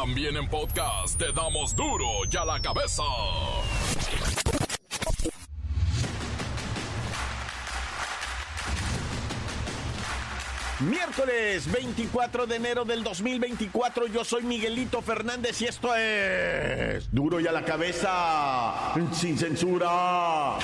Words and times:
También 0.00 0.36
en 0.36 0.48
podcast 0.48 1.18
te 1.18 1.32
damos 1.32 1.74
duro 1.74 2.06
y 2.30 2.36
a 2.36 2.44
la 2.44 2.60
cabeza. 2.60 3.02
Miércoles 10.78 11.72
24 11.72 12.46
de 12.46 12.54
enero 12.54 12.84
del 12.84 13.02
2024, 13.02 14.06
yo 14.06 14.24
soy 14.24 14.44
Miguelito 14.44 15.02
Fernández 15.02 15.60
y 15.62 15.64
esto 15.64 15.92
es 15.96 17.12
Duro 17.12 17.40
y 17.40 17.48
a 17.48 17.52
la 17.52 17.64
cabeza, 17.64 18.94
sin 19.12 19.36
censura. 19.36 20.58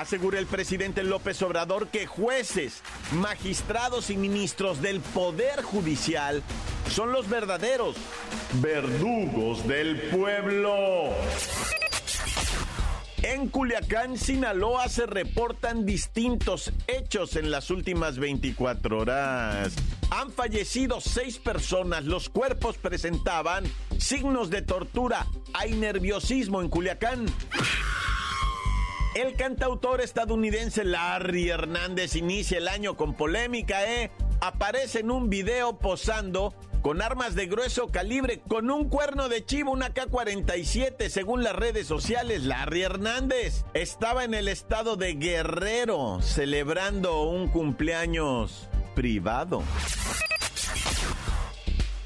Asegura 0.00 0.38
el 0.38 0.46
presidente 0.46 1.02
López 1.02 1.42
Obrador 1.42 1.88
que 1.88 2.06
jueces, 2.06 2.80
magistrados 3.12 4.08
y 4.08 4.16
ministros 4.16 4.80
del 4.80 5.00
Poder 5.00 5.60
Judicial 5.60 6.42
son 6.90 7.12
los 7.12 7.28
verdaderos 7.28 7.96
verdugos 8.62 9.68
del 9.68 10.00
pueblo. 10.08 11.10
En 13.22 13.48
Culiacán, 13.48 14.16
Sinaloa, 14.16 14.88
se 14.88 15.04
reportan 15.04 15.84
distintos 15.84 16.72
hechos 16.86 17.36
en 17.36 17.50
las 17.50 17.70
últimas 17.70 18.18
24 18.18 19.00
horas. 19.00 19.74
Han 20.08 20.32
fallecido 20.32 21.02
seis 21.02 21.38
personas. 21.38 22.06
Los 22.06 22.30
cuerpos 22.30 22.78
presentaban 22.78 23.64
signos 23.98 24.48
de 24.48 24.62
tortura. 24.62 25.26
Hay 25.52 25.74
nerviosismo 25.74 26.62
en 26.62 26.70
Culiacán. 26.70 27.26
El 29.14 29.34
cantautor 29.34 30.00
estadounidense 30.00 30.84
Larry 30.84 31.48
Hernández 31.48 32.14
inicia 32.14 32.58
el 32.58 32.68
año 32.68 32.96
con 32.96 33.14
polémica, 33.14 33.84
¿eh? 33.84 34.12
Aparece 34.40 35.00
en 35.00 35.10
un 35.10 35.28
video 35.28 35.78
posando 35.78 36.54
con 36.80 37.02
armas 37.02 37.34
de 37.34 37.46
grueso 37.46 37.88
calibre, 37.88 38.40
con 38.46 38.70
un 38.70 38.88
cuerno 38.88 39.28
de 39.28 39.44
chivo, 39.44 39.72
una 39.72 39.92
K-47, 39.92 41.08
según 41.08 41.42
las 41.42 41.56
redes 41.56 41.88
sociales. 41.88 42.44
Larry 42.44 42.82
Hernández 42.82 43.64
estaba 43.74 44.22
en 44.22 44.32
el 44.32 44.46
estado 44.46 44.94
de 44.94 45.14
Guerrero 45.14 46.22
celebrando 46.22 47.22
un 47.22 47.48
cumpleaños 47.48 48.68
privado. 48.94 49.64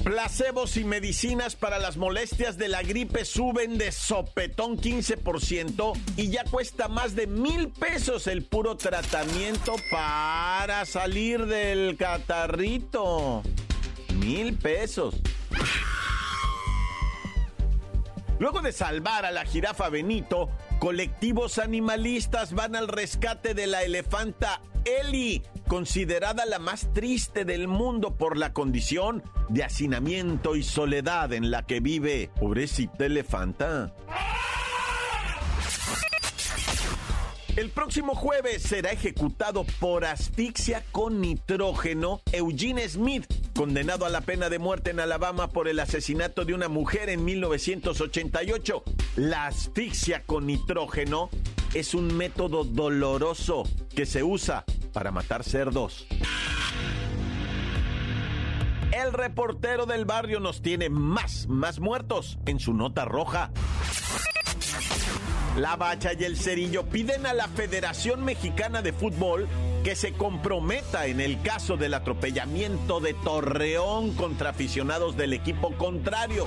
Placebos 0.04 0.76
y 0.76 0.84
medicinas 0.84 1.56
para 1.56 1.78
las 1.78 1.96
molestias 1.96 2.58
de 2.58 2.68
la 2.68 2.82
gripe 2.82 3.24
suben 3.24 3.78
de 3.78 3.90
sopetón 3.90 4.76
15% 4.76 5.98
y 6.18 6.28
ya 6.28 6.44
cuesta 6.44 6.88
más 6.88 7.16
de 7.16 7.26
mil 7.26 7.70
pesos 7.70 8.26
el 8.26 8.44
puro 8.44 8.76
tratamiento 8.76 9.76
para 9.90 10.84
salir 10.84 11.46
del 11.46 11.96
catarrito. 11.96 13.42
Mil 14.16 14.58
pesos. 14.58 15.14
Luego 18.38 18.60
de 18.60 18.72
salvar 18.72 19.24
a 19.24 19.30
la 19.30 19.46
jirafa 19.46 19.88
Benito, 19.88 20.50
colectivos 20.80 21.58
animalistas 21.58 22.52
van 22.52 22.76
al 22.76 22.88
rescate 22.88 23.54
de 23.54 23.66
la 23.66 23.84
elefanta 23.84 24.60
Eli, 24.84 25.42
considerada 25.66 26.46
la 26.46 26.58
más 26.58 26.92
triste 26.92 27.44
del 27.44 27.68
mundo 27.68 28.16
por 28.16 28.36
la 28.36 28.52
condición 28.52 29.22
de 29.48 29.64
hacinamiento 29.64 30.56
y 30.56 30.62
soledad 30.62 31.32
en 31.32 31.50
la 31.50 31.66
que 31.66 31.80
vive. 31.80 32.30
Pobrecita 32.38 33.06
elefanta. 33.06 33.94
El 37.56 37.70
próximo 37.70 38.16
jueves 38.16 38.62
será 38.62 38.90
ejecutado 38.90 39.64
por 39.78 40.04
asfixia 40.04 40.82
con 40.90 41.20
nitrógeno 41.20 42.20
Eugene 42.32 42.88
Smith, 42.88 43.26
condenado 43.54 44.06
a 44.06 44.08
la 44.08 44.22
pena 44.22 44.48
de 44.48 44.58
muerte 44.58 44.90
en 44.90 44.98
Alabama 44.98 45.50
por 45.50 45.68
el 45.68 45.78
asesinato 45.78 46.44
de 46.44 46.52
una 46.52 46.66
mujer 46.66 47.10
en 47.10 47.24
1988. 47.24 48.82
La 49.14 49.46
asfixia 49.46 50.24
con 50.26 50.48
nitrógeno 50.48 51.30
es 51.74 51.92
un 51.92 52.16
método 52.16 52.62
doloroso 52.62 53.64
que 53.94 54.06
se 54.06 54.22
usa 54.22 54.64
para 54.92 55.10
matar 55.10 55.42
cerdos. 55.42 56.06
El 58.92 59.12
reportero 59.12 59.84
del 59.84 60.04
barrio 60.04 60.38
nos 60.38 60.62
tiene 60.62 60.88
más, 60.88 61.48
más 61.48 61.80
muertos 61.80 62.38
en 62.46 62.60
su 62.60 62.72
nota 62.74 63.04
roja. 63.04 63.50
La 65.56 65.74
Bacha 65.76 66.12
y 66.12 66.24
el 66.24 66.36
Cerillo 66.36 66.86
piden 66.86 67.26
a 67.26 67.34
la 67.34 67.48
Federación 67.48 68.24
Mexicana 68.24 68.80
de 68.80 68.92
Fútbol 68.92 69.48
que 69.82 69.96
se 69.96 70.12
comprometa 70.12 71.06
en 71.06 71.20
el 71.20 71.42
caso 71.42 71.76
del 71.76 71.94
atropellamiento 71.94 73.00
de 73.00 73.14
Torreón 73.14 74.14
contra 74.14 74.50
aficionados 74.50 75.16
del 75.16 75.32
equipo 75.32 75.76
contrario. 75.76 76.46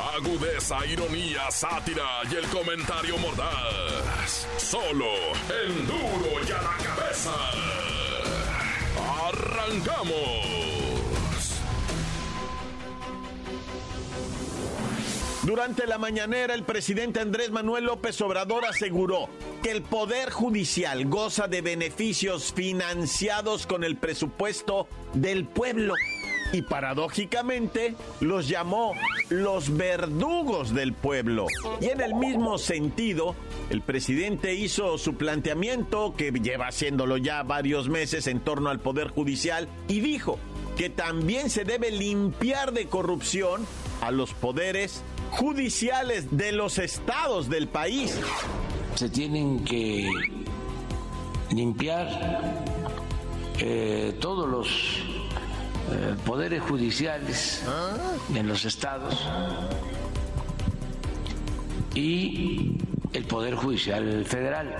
Agudeza, 0.00 0.86
ironía, 0.86 1.50
sátira 1.50 2.22
y 2.30 2.36
el 2.36 2.46
comentario 2.46 3.18
mordaz. 3.18 4.46
Solo 4.56 5.06
el 5.64 5.86
duro 5.86 6.40
y 6.46 6.52
a 6.52 6.62
la 6.62 6.76
cabeza. 6.82 7.32
¡Arrancamos! 9.28 10.62
Durante 15.42 15.88
la 15.88 15.98
mañanera, 15.98 16.54
el 16.54 16.62
presidente 16.62 17.18
Andrés 17.18 17.50
Manuel 17.50 17.84
López 17.84 18.20
Obrador 18.20 18.64
aseguró 18.64 19.28
que 19.60 19.72
el 19.72 19.82
Poder 19.82 20.30
Judicial 20.30 21.06
goza 21.06 21.48
de 21.48 21.62
beneficios 21.62 22.52
financiados 22.52 23.66
con 23.66 23.82
el 23.82 23.96
presupuesto 23.96 24.86
del 25.14 25.44
pueblo 25.44 25.94
y 26.52 26.62
paradójicamente 26.62 27.94
los 28.20 28.48
llamó 28.48 28.92
los 29.30 29.74
verdugos 29.76 30.74
del 30.74 30.92
pueblo. 30.92 31.46
Y 31.80 31.86
en 31.86 32.00
el 32.00 32.14
mismo 32.14 32.58
sentido, 32.58 33.34
el 33.70 33.80
presidente 33.80 34.54
hizo 34.54 34.98
su 34.98 35.14
planteamiento, 35.14 36.14
que 36.16 36.30
lleva 36.30 36.68
haciéndolo 36.68 37.16
ya 37.16 37.42
varios 37.42 37.88
meses 37.88 38.26
en 38.26 38.40
torno 38.40 38.70
al 38.70 38.80
Poder 38.80 39.08
Judicial, 39.08 39.68
y 39.88 40.00
dijo 40.00 40.38
que 40.76 40.90
también 40.90 41.50
se 41.50 41.64
debe 41.64 41.90
limpiar 41.90 42.72
de 42.72 42.86
corrupción 42.86 43.66
a 44.00 44.10
los 44.10 44.32
poderes 44.34 45.02
judiciales 45.30 46.36
de 46.36 46.52
los 46.52 46.78
estados 46.78 47.48
del 47.48 47.68
país. 47.68 48.18
Se 48.94 49.08
tienen 49.08 49.64
que 49.64 50.08
limpiar 51.50 52.54
eh, 53.58 54.14
todos 54.20 54.48
los 54.48 54.68
eh, 55.92 56.16
poderes 56.24 56.62
judiciales 56.62 57.62
en 58.34 58.46
los 58.46 58.64
estados 58.64 59.28
y 61.94 62.78
el 63.12 63.24
Poder 63.24 63.54
Judicial 63.54 64.24
Federal. 64.24 64.74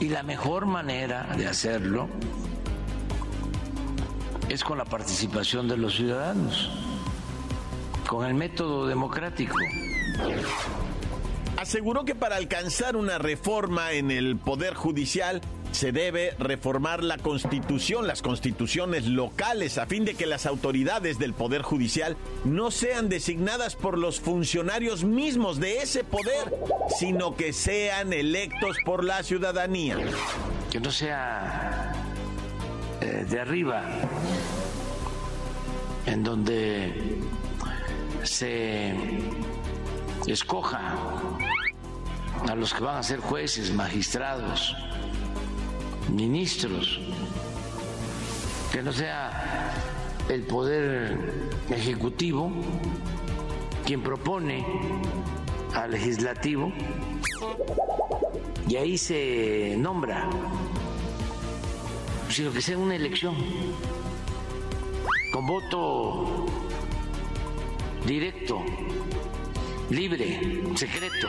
Y 0.00 0.08
la 0.08 0.22
mejor 0.22 0.66
manera 0.66 1.34
de 1.36 1.46
hacerlo 1.46 2.08
es 4.48 4.64
con 4.64 4.78
la 4.78 4.84
participación 4.84 5.68
de 5.68 5.76
los 5.76 5.94
ciudadanos, 5.94 6.70
con 8.08 8.26
el 8.26 8.34
método 8.34 8.86
democrático. 8.86 9.56
Aseguró 11.56 12.04
que 12.04 12.14
para 12.14 12.36
alcanzar 12.36 12.96
una 12.96 13.18
reforma 13.18 13.92
en 13.92 14.10
el 14.10 14.36
Poder 14.36 14.74
Judicial 14.74 15.40
se 15.72 15.92
debe 15.92 16.34
reformar 16.38 17.02
la 17.04 17.16
constitución, 17.18 18.06
las 18.06 18.22
constituciones 18.22 19.06
locales, 19.06 19.78
a 19.78 19.86
fin 19.86 20.04
de 20.04 20.14
que 20.14 20.26
las 20.26 20.46
autoridades 20.46 21.18
del 21.18 21.32
Poder 21.32 21.62
Judicial 21.62 22.16
no 22.44 22.70
sean 22.70 23.08
designadas 23.08 23.76
por 23.76 23.96
los 23.96 24.20
funcionarios 24.20 25.04
mismos 25.04 25.60
de 25.60 25.78
ese 25.78 26.04
poder, 26.04 26.54
sino 26.98 27.36
que 27.36 27.52
sean 27.52 28.12
electos 28.12 28.76
por 28.84 29.04
la 29.04 29.22
ciudadanía. 29.22 29.96
Que 30.70 30.80
no 30.80 30.90
sea 30.90 31.92
eh, 33.00 33.26
de 33.28 33.40
arriba, 33.40 33.84
en 36.06 36.22
donde 36.22 37.18
se 38.22 38.94
escoja 40.26 40.96
a 42.48 42.54
los 42.54 42.74
que 42.74 42.82
van 42.82 42.96
a 42.96 43.02
ser 43.02 43.20
jueces, 43.20 43.72
magistrados, 43.72 44.74
ministros, 46.08 47.00
que 48.72 48.82
no 48.82 48.92
sea 48.92 49.72
el 50.28 50.42
poder 50.42 51.18
ejecutivo 51.70 52.50
quien 53.84 54.02
propone 54.02 54.64
al 55.74 55.90
legislativo 55.90 56.72
y 58.68 58.76
ahí 58.76 58.96
se 58.96 59.74
nombra, 59.78 60.28
sino 62.28 62.52
que 62.52 62.62
sea 62.62 62.78
una 62.78 62.94
elección 62.94 63.34
con 65.32 65.46
voto 65.46 66.46
directo, 68.06 68.62
libre, 69.90 70.62
secreto. 70.76 71.28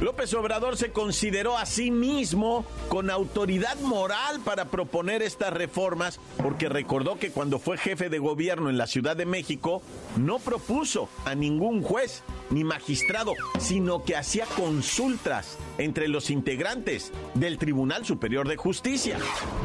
López 0.00 0.32
Obrador 0.34 0.76
se 0.76 0.92
consideró 0.92 1.58
a 1.58 1.66
sí 1.66 1.90
mismo 1.90 2.64
con 2.88 3.10
autoridad 3.10 3.76
moral 3.80 4.40
para 4.44 4.66
proponer 4.66 5.22
estas 5.22 5.52
reformas 5.52 6.20
porque 6.40 6.68
recordó 6.68 7.18
que 7.18 7.32
cuando 7.32 7.58
fue 7.58 7.78
jefe 7.78 8.08
de 8.08 8.20
gobierno 8.20 8.70
en 8.70 8.78
la 8.78 8.86
Ciudad 8.86 9.16
de 9.16 9.26
México 9.26 9.82
no 10.16 10.38
propuso 10.38 11.08
a 11.24 11.34
ningún 11.34 11.82
juez 11.82 12.22
ni 12.50 12.62
magistrado, 12.62 13.34
sino 13.58 14.04
que 14.04 14.16
hacía 14.16 14.46
consultas 14.56 15.58
entre 15.78 16.06
los 16.06 16.30
integrantes 16.30 17.12
del 17.34 17.58
Tribunal 17.58 18.06
Superior 18.06 18.46
de 18.48 18.56
Justicia. 18.56 19.18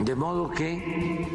De 0.04 0.16
modo 0.16 0.50
que 0.50 1.28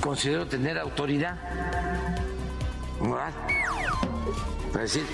considero 0.00 0.46
tener 0.46 0.78
autoridad 0.78 1.36
moral 3.00 3.34
para 4.72 4.84
decir, 4.84 5.04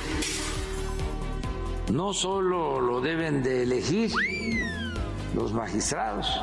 no 1.93 2.12
solo 2.12 2.81
lo 2.81 3.00
deben 3.00 3.43
de 3.43 3.62
elegir 3.62 4.11
los 5.34 5.52
magistrados 5.52 6.40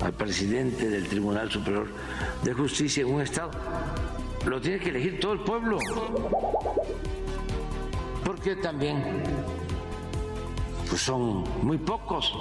al 0.00 0.12
presidente 0.12 0.88
del 0.88 1.08
Tribunal 1.08 1.50
Superior 1.50 1.88
de 2.42 2.52
Justicia 2.52 3.02
en 3.02 3.14
un 3.14 3.20
Estado, 3.22 3.50
lo 4.46 4.60
tiene 4.60 4.78
que 4.78 4.90
elegir 4.90 5.20
todo 5.20 5.32
el 5.32 5.40
pueblo. 5.40 5.78
Porque 8.24 8.56
también 8.56 9.22
pues 10.88 11.00
son 11.00 11.44
muy 11.62 11.78
pocos, 11.78 12.32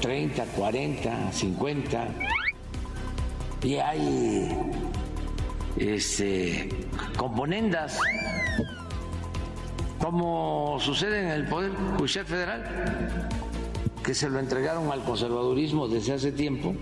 30, 0.00 0.44
40, 0.44 1.32
50, 1.32 2.08
y 3.62 3.74
hay 3.76 4.48
este, 5.76 6.68
componendas, 7.16 7.98
como 9.98 10.78
sucede 10.80 11.20
en 11.20 11.28
el 11.28 11.46
Poder 11.46 11.72
Judicial 11.96 12.26
Federal, 12.26 13.28
que 14.02 14.14
se 14.14 14.28
lo 14.28 14.38
entregaron 14.38 14.90
al 14.90 15.02
conservadurismo 15.04 15.88
desde 15.88 16.14
hace 16.14 16.32
tiempo. 16.32 16.74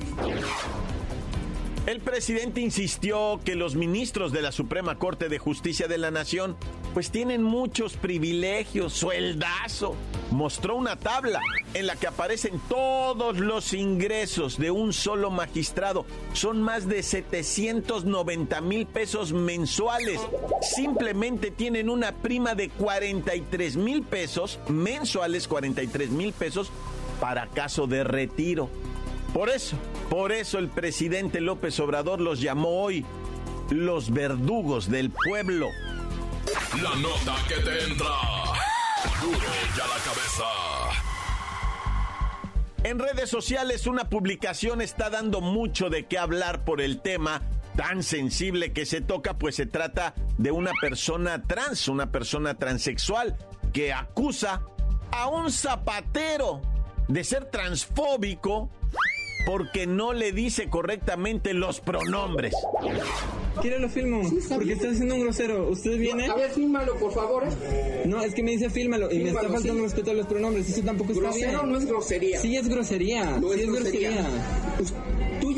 El 1.87 2.01
presidente 2.01 2.61
insistió 2.61 3.41
que 3.45 3.55
los 3.55 3.75
ministros 3.75 4.31
de 4.31 4.43
la 4.43 4.53
Suprema 4.53 4.99
Corte 4.99 5.31
de 5.31 5.39
Justicia 5.39 5.89
de 5.89 5.97
la 5.97 6.11
Nación 6.11 6.57
pues 6.99 7.13
tienen 7.13 7.45
muchos 7.45 7.97
privilegios, 7.97 8.93
sueldazo. 8.93 9.95
Mostró 10.33 10.75
una 10.75 10.97
tabla 10.97 11.41
en 11.73 11.87
la 11.87 11.95
que 11.95 12.09
aparecen 12.09 12.61
todos 12.69 13.39
los 13.39 13.73
ingresos 13.73 14.59
de 14.59 14.73
un 14.73 14.93
solo 14.93 15.31
magistrado. 15.31 16.07
Son 16.33 16.61
más 16.61 16.89
de 16.89 17.05
790 17.05 18.61
mil 18.63 18.85
pesos 18.87 19.33
mensuales. 19.33 20.21
Simplemente 20.61 21.53
tienen 21.53 21.89
una 21.89 22.11
prima 22.11 22.57
de 22.57 22.69
43 22.69 23.77
mil 23.77 24.03
pesos 24.03 24.59
mensuales, 24.67 25.47
43 25.47 26.11
mil 26.11 26.33
pesos 26.33 26.73
para 27.21 27.47
caso 27.47 27.87
de 27.87 28.03
retiro. 28.03 28.71
Por 29.33 29.51
eso, 29.51 29.77
por 30.11 30.33
eso 30.33 30.59
el 30.59 30.67
presidente 30.67 31.41
López 31.41 31.79
Obrador 31.79 32.21
los 32.21 32.41
llamó 32.41 32.83
hoy 32.83 33.07
los 33.71 34.11
verdugos 34.11 34.91
del 34.91 35.11
pueblo. 35.11 35.69
La 36.83 36.95
nota 36.95 37.35
que 37.49 37.55
te 37.57 37.85
entra. 37.85 38.07
Duro 39.21 39.39
ya 39.77 39.87
la 39.87 39.99
cabeza. 40.05 40.45
En 42.85 42.99
redes 43.01 43.29
sociales 43.31 43.89
una 43.89 44.09
publicación 44.09 44.81
está 44.81 45.11
dando 45.11 45.41
mucho 45.41 45.91
de 45.91 46.07
qué 46.07 46.19
hablar 46.19 46.65
por 46.65 46.81
el 46.81 47.01
tema 47.01 47.43
tan 47.77 48.05
sensible 48.05 48.73
que 48.73 48.87
se 48.87 49.01
toca, 49.01 49.39
pues 49.39 49.57
se 49.57 49.67
trata 49.67 50.15
de 50.37 50.53
una 50.53 50.71
persona 50.81 51.43
trans, 51.43 51.89
una 51.89 52.13
persona 52.13 52.55
transexual 52.55 53.37
que 53.73 53.93
acusa 53.93 54.63
a 55.11 55.29
un 55.29 55.51
zapatero 55.51 56.63
de 57.09 57.25
ser 57.25 57.47
transfóbico 57.47 58.71
porque 59.47 59.87
no 59.87 60.13
le 60.13 60.33
dice 60.33 60.71
correctamente 60.71 61.55
los 61.55 61.81
pronombres. 61.81 62.55
¿Quiere 63.61 63.79
lo 63.79 63.89
filmo? 63.89 64.23
porque 64.49 64.73
está 64.73 64.91
haciendo 64.91 65.15
un 65.15 65.23
grosero. 65.23 65.71
¿Usted 65.71 65.99
viene? 65.99 66.27
a 66.27 66.35
ver, 66.35 66.51
fílmalo, 66.51 66.97
por 66.97 67.13
favor. 67.13 67.45
No, 68.07 68.23
es 68.23 68.35
que 68.35 68.43
me 68.43 68.53
dice 68.53 68.71
fílmalo 68.71 69.11
y 69.13 69.19
me 69.19 69.31
está 69.31 69.49
faltando 69.49 69.83
respeto 69.83 70.11
a 70.11 70.15
los 70.15 70.27
pronombres. 70.27 70.69
Eso 70.69 70.83
tampoco 70.83 71.13
está 71.13 71.25
Grosero 71.25 71.67
no 71.67 71.79
es 71.79 71.87
grosería. 71.87 72.41
Sí 72.41 72.57
es 72.57 72.69
grosería. 72.69 73.41
sí 73.41 73.61
es 73.61 73.67
grosería. 73.71 74.27
Tú 74.79 74.85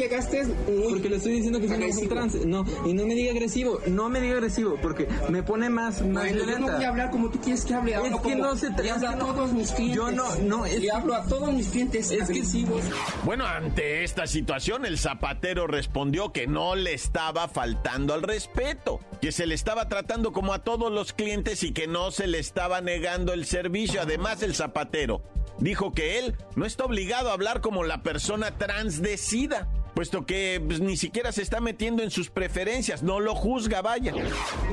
llegaste 0.00 0.44
muy 0.44 0.90
Porque 0.90 1.08
le 1.10 1.16
estoy 1.16 1.32
diciendo 1.32 1.60
que 1.60 1.68
soy 1.68 1.82
un 2.02 2.08
trans. 2.08 2.34
No, 2.46 2.64
y 2.86 2.94
no 2.94 3.06
me 3.06 3.14
diga 3.14 3.32
agresivo. 3.32 3.80
No 3.86 4.08
me 4.08 4.20
diga 4.20 4.34
agresivo 4.34 4.76
porque 4.80 5.06
me 5.28 5.42
pone 5.42 5.70
más, 5.70 6.00
más 6.02 6.24
bueno, 6.24 6.34
violenta. 6.44 6.60
Yo 6.60 6.66
no 6.66 6.72
voy 6.76 6.84
a 6.84 6.88
hablar 6.88 7.10
como 7.10 7.30
tú 7.30 7.40
quieres 7.40 7.64
que 7.64 7.74
hable. 7.74 7.92
Es 7.94 8.20
que 8.20 8.34
no 8.36 8.56
se 8.56 8.66
hablo 8.68 9.08
a 9.08 9.16
todos 9.16 9.52
mis 9.52 9.70
clientes. 9.72 9.96
Yo 9.96 10.10
no, 10.10 10.34
no. 10.36 10.66
Es 10.66 10.80
Le 10.80 10.90
hablo 10.90 11.14
a 11.14 11.24
todos 11.26 11.52
mis 11.52 11.68
clientes 11.68 12.10
Es 12.10 12.16
que- 12.18 12.22
agresivos. 12.22 12.82
Bueno, 13.24 13.46
ante 13.46 14.04
esta 14.04 14.26
situación, 14.26 14.84
el 14.86 14.98
zapatero 14.98 15.66
respondió 15.66 16.32
que 16.32 16.46
no 16.46 16.74
le 16.74 16.94
estaba 16.94 17.48
faltando 17.48 18.14
al 18.14 18.22
respeto, 18.22 19.00
que 19.20 19.32
se 19.32 19.46
le 19.46 19.54
estaba 19.54 19.88
tratando 19.88 20.32
como 20.32 20.52
a 20.54 20.60
todos 20.64 20.90
los 20.92 21.12
clientes 21.12 21.62
y 21.62 21.72
que 21.72 21.86
no 21.86 22.10
se 22.10 22.26
le 22.26 22.38
estaba 22.38 22.80
negando 22.80 23.32
el 23.32 23.44
servicio. 23.44 24.00
Además, 24.00 24.42
el 24.42 24.54
zapatero 24.54 25.22
dijo 25.58 25.92
que 25.92 26.18
él 26.18 26.36
no 26.56 26.64
está 26.64 26.84
obligado 26.84 27.30
a 27.30 27.34
hablar 27.34 27.60
como 27.60 27.84
la 27.84 28.02
persona 28.02 28.56
trans 28.56 29.02
decida, 29.02 29.68
puesto 30.00 30.24
que 30.24 30.62
pues, 30.66 30.80
ni 30.80 30.96
siquiera 30.96 31.30
se 31.30 31.42
está 31.42 31.60
metiendo 31.60 32.02
en 32.02 32.10
sus 32.10 32.30
preferencias, 32.30 33.02
no 33.02 33.20
lo 33.20 33.34
juzga, 33.34 33.82
vaya. 33.82 34.14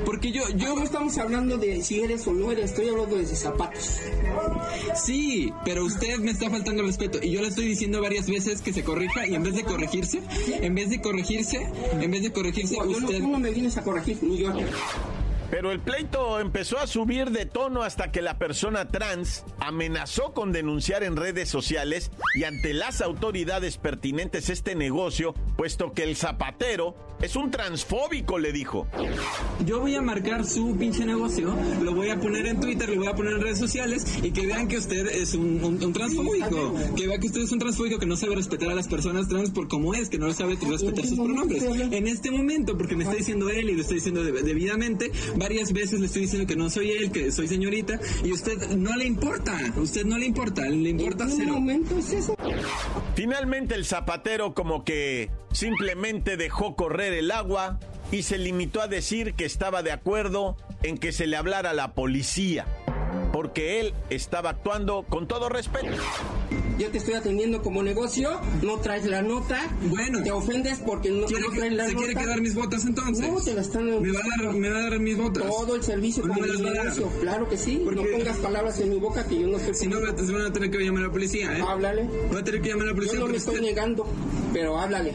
Porque 0.06 0.32
yo, 0.32 0.48
Yo 0.52 0.68
yo 0.68 0.76
no 0.76 0.84
estamos 0.84 1.18
hablando 1.18 1.58
de 1.58 1.84
si 1.84 2.00
eres 2.00 2.26
o 2.28 2.32
no 2.32 2.50
eres, 2.50 2.72
estoy 2.72 2.88
hablando 2.88 3.18
de 3.18 3.26
zapatos. 3.26 4.00
Sí, 4.96 5.52
pero 5.66 5.84
usted 5.84 6.20
me 6.20 6.32
está 6.32 6.50
faltando 6.50 6.82
el 6.82 6.88
respeto 6.88 7.20
y 7.22 7.32
yo 7.32 7.42
le 7.42 7.50
estoy 7.50 7.66
diciendo 7.66 8.02
varias 8.02 8.30
veces 8.30 8.62
que 8.62 8.72
se 8.72 8.86
corrija 8.86 9.28
y 9.28 9.36
en 9.36 9.44
vez 9.44 9.56
de 9.56 9.66
corregirse, 9.66 10.22
en 10.62 10.74
vez 10.74 10.92
de 10.92 11.02
corregirse, 11.02 11.70
en 12.00 12.10
vez 12.10 12.24
de 12.24 12.32
corregirse, 12.32 12.78
No, 12.78 12.86
yo 12.86 13.00
no, 13.02 13.08
usted 13.08 13.20
tú 13.20 13.28
no 13.28 13.40
me 13.40 13.52
vienes 13.52 13.76
a 13.76 13.84
corregir, 13.84 14.20
ni 14.22 14.38
yo. 14.38 14.54
Pero 15.50 15.72
el 15.72 15.80
pleito 15.80 16.40
empezó 16.42 16.78
a 16.78 16.88
subir 16.88 17.32
de 17.32 17.46
tono 17.46 17.84
hasta 17.84 18.12
que 18.12 18.22
la 18.22 18.38
persona 18.38 18.90
trans 18.90 19.46
amenazó 19.60 20.34
con 20.34 20.52
denunciar 20.52 21.04
en 21.04 21.16
redes 21.16 21.50
sociales 21.50 22.12
y 22.36 22.44
ante 22.44 22.74
las 22.74 23.02
autoridades 23.02 23.78
pertinentes 23.78 24.50
este 24.50 24.76
negocio, 24.76 25.34
puesto 25.56 25.94
que 25.94 26.04
el 26.04 26.16
zapatero 26.18 26.96
es 27.22 27.36
un 27.36 27.50
transfóbico, 27.50 28.38
le 28.38 28.52
dijo. 28.52 28.88
Yo 29.66 29.80
voy 29.80 29.96
a 29.96 30.02
marcar 30.02 30.46
su 30.46 30.76
pinche 30.78 31.04
negocio, 31.06 31.56
lo 31.82 31.96
voy 31.96 32.10
a 32.10 32.20
poner 32.20 32.46
en 32.46 32.60
Twitter, 32.60 32.90
lo 32.90 32.98
voy 32.98 33.08
a 33.08 33.16
poner 33.16 33.34
en 33.34 33.42
redes 33.42 33.58
sociales 33.58 34.06
y 34.22 34.32
que 34.32 34.46
vean 34.46 34.68
que 34.68 34.78
usted 34.78 35.08
es 35.08 35.34
un, 35.34 35.64
un, 35.64 35.84
un 35.84 35.94
transfóbico. 35.94 36.76
Que 36.96 37.08
vean 37.08 37.20
que 37.20 37.28
usted 37.28 37.42
es 37.42 37.52
un 37.52 37.60
transfóbico 37.60 37.98
que 37.98 38.06
no 38.06 38.18
sabe 38.18 38.36
respetar 38.36 38.70
a 38.70 38.76
las 38.76 38.88
personas 38.88 39.28
trans 39.30 39.50
por 39.50 39.68
cómo 39.68 39.94
es, 39.96 40.10
que 40.10 40.20
no 40.20 40.32
sabe 40.34 40.58
respetar 40.62 41.06
sus 41.08 41.18
pronombres. 41.18 41.64
En 41.64 42.06
este 42.08 42.30
momento, 42.32 42.78
porque 42.78 42.96
me 42.96 43.04
está 43.06 43.16
diciendo 43.16 43.50
él 43.50 43.70
y 43.70 43.76
lo 43.76 43.82
estoy 43.82 43.96
diciendo 43.96 44.24
de- 44.24 44.44
debidamente, 44.44 45.12
varias 45.38 45.72
veces 45.74 46.00
le 46.00 46.08
estoy 46.08 46.24
diciendo 46.24 46.48
que 46.48 46.56
no 46.56 46.70
soy 46.70 46.92
él, 46.92 47.12
que 47.12 47.32
soy 47.32 47.48
señorita, 47.48 48.00
y 48.24 48.32
usted 48.32 48.58
no 48.76 48.96
le 48.96 49.06
importa, 49.06 49.58
usted 49.78 50.06
no 50.06 50.18
le 50.18 50.26
importa, 50.26 50.64
le 50.68 50.90
importa 50.90 51.24
En 51.26 51.32
un 51.32 51.38
cero. 51.38 51.54
momento 51.54 51.98
es 51.98 52.12
eso. 52.14 52.36
Finalmente 53.16 53.76
el 53.76 53.86
zapatero 53.86 54.54
como 54.54 54.84
que 54.84 55.30
simplemente 55.52 56.38
dejó 56.38 56.76
correr 56.76 57.14
el 57.14 57.32
agua 57.32 57.80
y 58.12 58.24
se 58.24 58.38
limitó 58.38 58.82
a 58.82 58.88
decir 58.88 59.34
que 59.34 59.46
estaba 59.46 59.84
de 59.84 59.92
acuerdo 59.92 60.58
en 60.84 60.98
que 60.98 61.12
se 61.12 61.28
le 61.28 61.36
hablara 61.38 61.72
a 61.72 61.74
la 61.74 61.94
policía, 61.94 62.66
porque 63.32 63.80
él 63.80 63.94
estaba 64.10 64.50
actuando 64.52 65.06
con 65.08 65.28
todo 65.28 65.50
respeto. 65.50 65.88
Yo 66.78 66.92
te 66.92 67.00
estoy 67.00 67.16
atendiendo 67.16 67.64
como 67.64 67.82
negocio, 67.82 68.40
no 68.62 68.78
traes 68.78 69.06
la 69.06 69.22
nota. 69.24 69.60
Bueno. 69.90 70.22
Te 70.24 70.32
ofendes 70.32 70.80
porque 70.86 71.10
no, 71.10 71.26
¿Quiere 71.26 71.42
no 71.44 71.50
que- 71.52 71.58
traes 71.58 71.74
la 71.74 71.86
¿Se 71.88 71.94
nota. 71.94 72.06
quiere 72.06 72.20
quedar 72.22 72.42
mis 72.42 72.54
botas 72.56 72.86
entonces? 72.86 73.28
No, 73.32 73.42
te 73.42 73.54
la 73.56 73.62
están 73.62 73.86
¿Me 74.02 74.12
va 74.12 74.20
a 74.20 74.44
dar, 74.46 74.54
me 74.54 74.70
va 74.70 74.78
a 74.78 74.82
dar 74.84 75.00
mis 75.00 75.18
botas? 75.18 75.44
Todo 75.44 75.76
el 75.76 75.84
servicio 75.84 76.24
No 76.26 76.34
como 76.36 76.46
me 76.46 76.54
las 76.54 76.64
va 76.64 76.70
a 76.70 76.74
dar. 76.74 76.84
negocio. 76.86 77.10
Claro 77.20 77.50
que 77.50 77.58
sí. 77.58 77.82
Porque- 77.84 78.04
No 78.12 78.18
pongas 78.18 78.38
palabras 78.38 78.80
en 78.80 78.90
mi 78.92 79.00
boca 79.00 79.28
que 79.28 79.40
yo 79.40 79.48
no 79.48 79.58
sé. 79.58 79.74
Si 79.74 79.88
no, 79.88 79.98
se 80.00 80.32
van 80.32 80.42
a 80.46 80.54
tener 80.54 80.70
que 80.70 80.78
llamar 80.78 81.04
a 81.04 81.08
la 81.08 81.12
policía, 81.12 81.58
¿eh? 81.58 81.64
Háblale. 81.68 82.04
Voy 82.30 82.40
a 82.40 82.44
tener 82.44 82.62
que 82.62 82.70
llamar 82.70 82.84
a 82.84 82.90
la 82.90 82.92
Yo 82.92 82.96
policía 82.96 83.20
no 83.20 83.28
me 83.28 83.38
estoy 83.38 83.56
usted... 83.56 83.68
negando, 83.68 84.08
pero 84.54 84.78
háblale. 84.80 85.14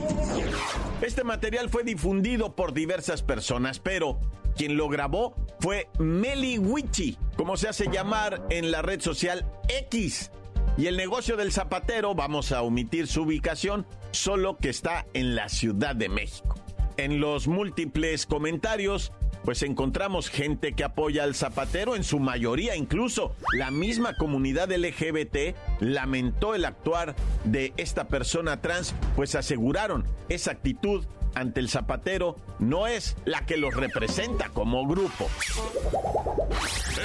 Este 1.00 1.24
material 1.24 1.68
fue 1.70 1.84
difundido 1.84 2.54
por 2.56 2.72
diversas 2.72 3.22
personas, 3.22 3.78
pero 3.78 4.18
quien 4.56 4.76
lo 4.76 4.88
grabó 4.88 5.34
fue 5.62 5.88
Meli 6.00 6.58
Wichi, 6.58 7.16
como 7.36 7.56
se 7.56 7.68
hace 7.68 7.86
llamar 7.86 8.42
en 8.50 8.72
la 8.72 8.82
red 8.82 9.00
social 9.00 9.46
X. 9.68 10.32
Y 10.76 10.86
el 10.86 10.96
negocio 10.96 11.36
del 11.36 11.52
zapatero, 11.52 12.16
vamos 12.16 12.50
a 12.50 12.62
omitir 12.62 13.06
su 13.06 13.22
ubicación, 13.22 13.86
solo 14.10 14.56
que 14.56 14.70
está 14.70 15.06
en 15.14 15.36
la 15.36 15.48
Ciudad 15.48 15.94
de 15.94 16.08
México. 16.08 16.56
En 16.96 17.20
los 17.20 17.46
múltiples 17.46 18.26
comentarios, 18.26 19.12
pues 19.44 19.62
encontramos 19.62 20.30
gente 20.30 20.72
que 20.72 20.82
apoya 20.82 21.22
al 21.22 21.36
zapatero, 21.36 21.94
en 21.94 22.02
su 22.02 22.18
mayoría 22.18 22.74
incluso 22.74 23.36
la 23.56 23.70
misma 23.70 24.16
comunidad 24.16 24.72
LGBT 24.72 25.54
lamentó 25.78 26.56
el 26.56 26.64
actuar 26.64 27.14
de 27.44 27.72
esta 27.76 28.08
persona 28.08 28.60
trans, 28.60 28.96
pues 29.14 29.36
aseguraron 29.36 30.04
esa 30.28 30.50
actitud 30.50 31.04
ante 31.34 31.60
el 31.60 31.68
zapatero 31.68 32.36
no 32.58 32.86
es 32.86 33.16
la 33.24 33.44
que 33.46 33.56
los 33.56 33.74
representa 33.74 34.48
como 34.50 34.86
grupo. 34.86 35.28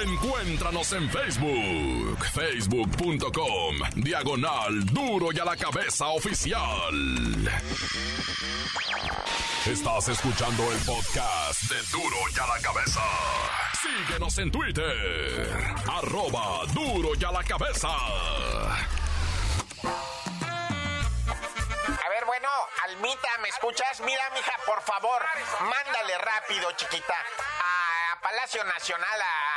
Encuéntranos 0.03 0.93
en 0.93 1.09
Facebook, 1.09 2.25
facebook.com, 2.33 3.75
diagonal 3.95 4.85
duro 4.85 5.29
y 5.33 5.39
a 5.39 5.45
la 5.45 5.55
cabeza 5.55 6.07
oficial. 6.07 7.49
Estás 9.65 10.09
escuchando 10.09 10.71
el 10.71 10.77
podcast 10.79 11.63
de 11.63 11.75
duro 11.91 12.17
y 12.33 12.39
a 12.39 12.47
la 12.47 12.61
cabeza. 12.61 13.01
Síguenos 13.81 14.37
en 14.37 14.51
Twitter, 14.51 15.47
arroba 15.91 16.65
duro 16.73 17.09
y 17.19 17.23
a 17.23 17.31
la 17.31 17.43
cabeza. 17.43 17.89
Almita, 22.87 23.29
¿me 23.41 23.49
escuchas? 23.49 23.99
Mira, 23.99 24.29
mija, 24.29 24.53
por 24.65 24.81
favor, 24.81 25.21
mándale 25.59 26.17
rápido, 26.19 26.71
chiquita, 26.71 27.15
a 27.59 28.21
Palacio 28.21 28.63
Nacional, 28.63 29.21
a 29.21 29.56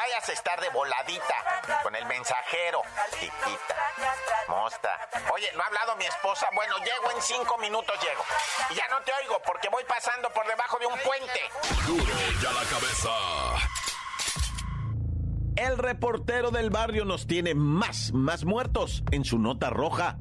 vayas 0.01 0.29
a 0.29 0.33
estar 0.33 0.59
de 0.59 0.69
voladita 0.69 1.35
con 1.83 1.95
el 1.95 2.05
mensajero, 2.07 2.81
chiquita. 3.11 3.75
Mosta. 4.47 5.09
Oye, 5.31 5.47
¿no 5.55 5.61
ha 5.61 5.67
hablado 5.67 5.95
mi 5.97 6.05
esposa? 6.05 6.47
Bueno, 6.55 6.75
llego 6.77 7.11
en 7.15 7.21
cinco 7.21 7.57
minutos, 7.59 7.95
llego. 8.01 8.23
Y 8.71 8.75
ya 8.75 8.87
no 8.89 8.99
te 9.03 9.11
oigo 9.21 9.39
porque 9.45 9.69
voy 9.69 9.83
pasando 9.83 10.29
por 10.31 10.47
debajo 10.47 10.79
de 10.79 10.87
un 10.87 10.99
puente. 10.99 11.39
Duro 11.85 12.13
y 12.41 12.45
a 12.45 12.51
la 12.51 12.63
cabeza. 12.63 13.11
El 15.55 15.77
reportero 15.77 16.49
del 16.49 16.71
barrio 16.71 17.05
nos 17.05 17.27
tiene 17.27 17.53
más, 17.53 18.11
más 18.13 18.43
muertos 18.43 19.03
en 19.11 19.23
su 19.23 19.37
nota 19.37 19.69
roja. 19.69 20.17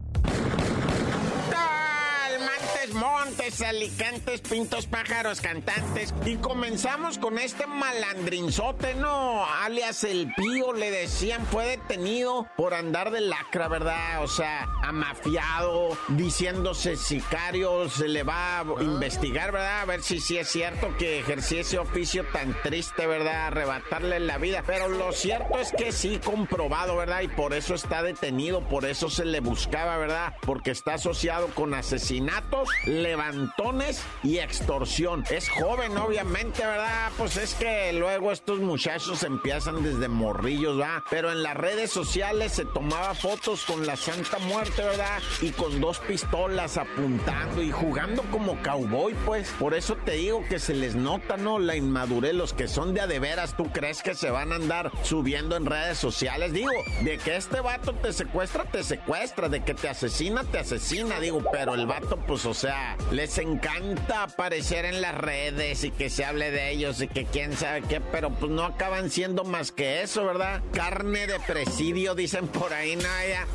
Montes, 2.95 3.61
alicantes, 3.63 4.41
pintos, 4.41 4.87
pájaros, 4.87 5.41
cantantes. 5.41 6.15
Y 6.25 6.37
comenzamos 6.37 7.19
con 7.19 7.39
este 7.39 7.67
malandrinzote, 7.67 8.95
¿no? 8.95 9.45
Alias 9.47 10.05
el 10.05 10.33
Pío, 10.35 10.73
le 10.73 10.91
decían, 10.91 11.45
fue 11.47 11.67
detenido 11.67 12.47
por 12.57 12.75
andar 12.75 13.11
de 13.11 13.21
lacra, 13.21 13.69
¿verdad? 13.69 14.23
O 14.23 14.29
sea, 14.29 14.69
amafiado, 14.83 15.97
diciéndose 16.09 16.97
sicario, 16.97 17.89
se 17.89 18.09
le 18.09 18.23
va 18.23 18.61
a 18.61 18.65
investigar, 18.81 19.53
¿verdad? 19.53 19.81
A 19.81 19.85
ver 19.85 20.03
si 20.03 20.21
sí 20.21 20.39
es 20.39 20.49
cierto 20.49 20.97
que 20.99 21.21
ejercía 21.21 21.61
ese 21.61 21.79
oficio 21.79 22.25
tan 22.33 22.55
triste, 22.63 23.07
¿verdad? 23.07 23.49
Arrebatarle 23.49 24.21
la 24.21 24.39
vida. 24.39 24.63
Pero 24.67 24.89
lo 24.89 25.13
cierto 25.13 25.59
es 25.59 25.73
que 25.73 25.93
sí, 25.93 26.21
comprobado, 26.25 26.97
¿verdad? 26.97 27.23
Y 27.23 27.29
por 27.29 27.55
eso 27.55 27.75
está 27.75 28.03
detenido, 28.03 28.61
por 28.69 28.85
eso 28.85 29.11
se 29.11 29.25
le 29.25 29.41
buscaba, 29.41 29.97
¿verdad? 29.97 30.35
Porque 30.43 30.71
está 30.71 30.95
asociado 30.95 31.49
con 31.55 31.75
asesinatos 31.75 32.69
levantones 32.87 34.03
y 34.23 34.39
extorsión. 34.39 35.25
Es 35.31 35.49
joven, 35.49 35.97
obviamente, 35.99 36.65
¿verdad? 36.65 37.11
Pues 37.17 37.37
es 37.37 37.55
que 37.55 37.93
luego 37.93 38.33
estos 38.33 38.61
muchachos 38.61 39.23
empiezan 39.23 39.83
desde 39.83 40.09
morrillos, 40.09 40.81
¿va? 40.81 41.05
Pero 41.11 41.31
en 41.31 41.43
las 41.43 41.57
redes 41.57 41.91
sociales 41.91 42.53
se 42.53 42.65
tomaba 42.65 43.15
fotos 43.15 43.65
con 43.65 43.87
la 43.87 43.97
Santa 43.97 44.39
Muerte, 44.39 44.83
¿verdad? 44.83 45.21
Y 45.41 45.51
con 45.51 45.81
dos 45.81 45.99
pistolas 45.99 46.77
apuntando 46.77 47.63
y 47.63 47.71
jugando 47.71 48.23
como 48.31 48.61
cowboy, 48.63 49.15
pues. 49.27 49.51
Por 49.59 49.75
eso 49.75 49.97
te 49.97 50.13
digo 50.13 50.45
que 50.49 50.59
se 50.59 50.75
les 50.75 50.95
nota, 50.95 51.37
¿no? 51.37 51.59
La 51.59 51.77
inmadurez. 51.77 52.35
Los 52.35 52.53
que 52.53 52.69
son 52.69 52.95
de 52.95 53.01
a 53.01 53.07
de 53.07 53.19
veras, 53.19 53.57
¿tú 53.57 53.71
crees 53.73 54.03
que 54.03 54.15
se 54.15 54.31
van 54.31 54.53
a 54.53 54.57
andar 54.57 54.91
subiendo 55.03 55.57
en 55.57 55.67
redes 55.67 55.99
sociales? 55.99 56.53
Digo, 56.53 56.71
de 57.03 57.19
que 57.19 57.37
este 57.37 57.61
vato 57.61 57.93
te 57.95 58.13
secuestra, 58.13 58.65
te 58.65 58.83
secuestra. 58.83 59.49
De 59.49 59.63
que 59.65 59.75
te 59.75 59.89
asesina, 59.89 60.45
te 60.45 60.59
asesina. 60.59 61.21
Digo, 61.21 61.43
pero 61.53 61.75
el 61.75 61.87
vato, 61.87 62.17
pues, 62.27 62.47
o 62.47 62.55
sea, 62.55 62.70
les 63.11 63.39
encanta 63.39 64.25
aparecer 64.25 64.85
en 64.85 65.01
las 65.01 65.15
redes 65.15 65.85
y 65.85 65.91
que 65.91 66.11
se 66.11 66.25
hable 66.25 66.51
de 66.51 66.71
ellos 66.71 67.01
y 67.01 67.09
que 67.09 67.25
quién 67.25 67.57
sabe 67.57 67.83
qué, 67.83 68.01
pero 68.01 68.31
pues 68.31 68.51
no 68.51 68.65
acaban 68.65 69.11
siendo 69.11 69.45
más 69.45 69.73
que 69.73 70.03
eso, 70.03 70.25
¿verdad? 70.25 70.63
Carne 70.73 71.27
de 71.27 71.41
presidio, 71.41 72.15
dicen 72.15 72.49
por 72.49 72.73
ahí, 72.73 72.97
Naya. 72.97 73.47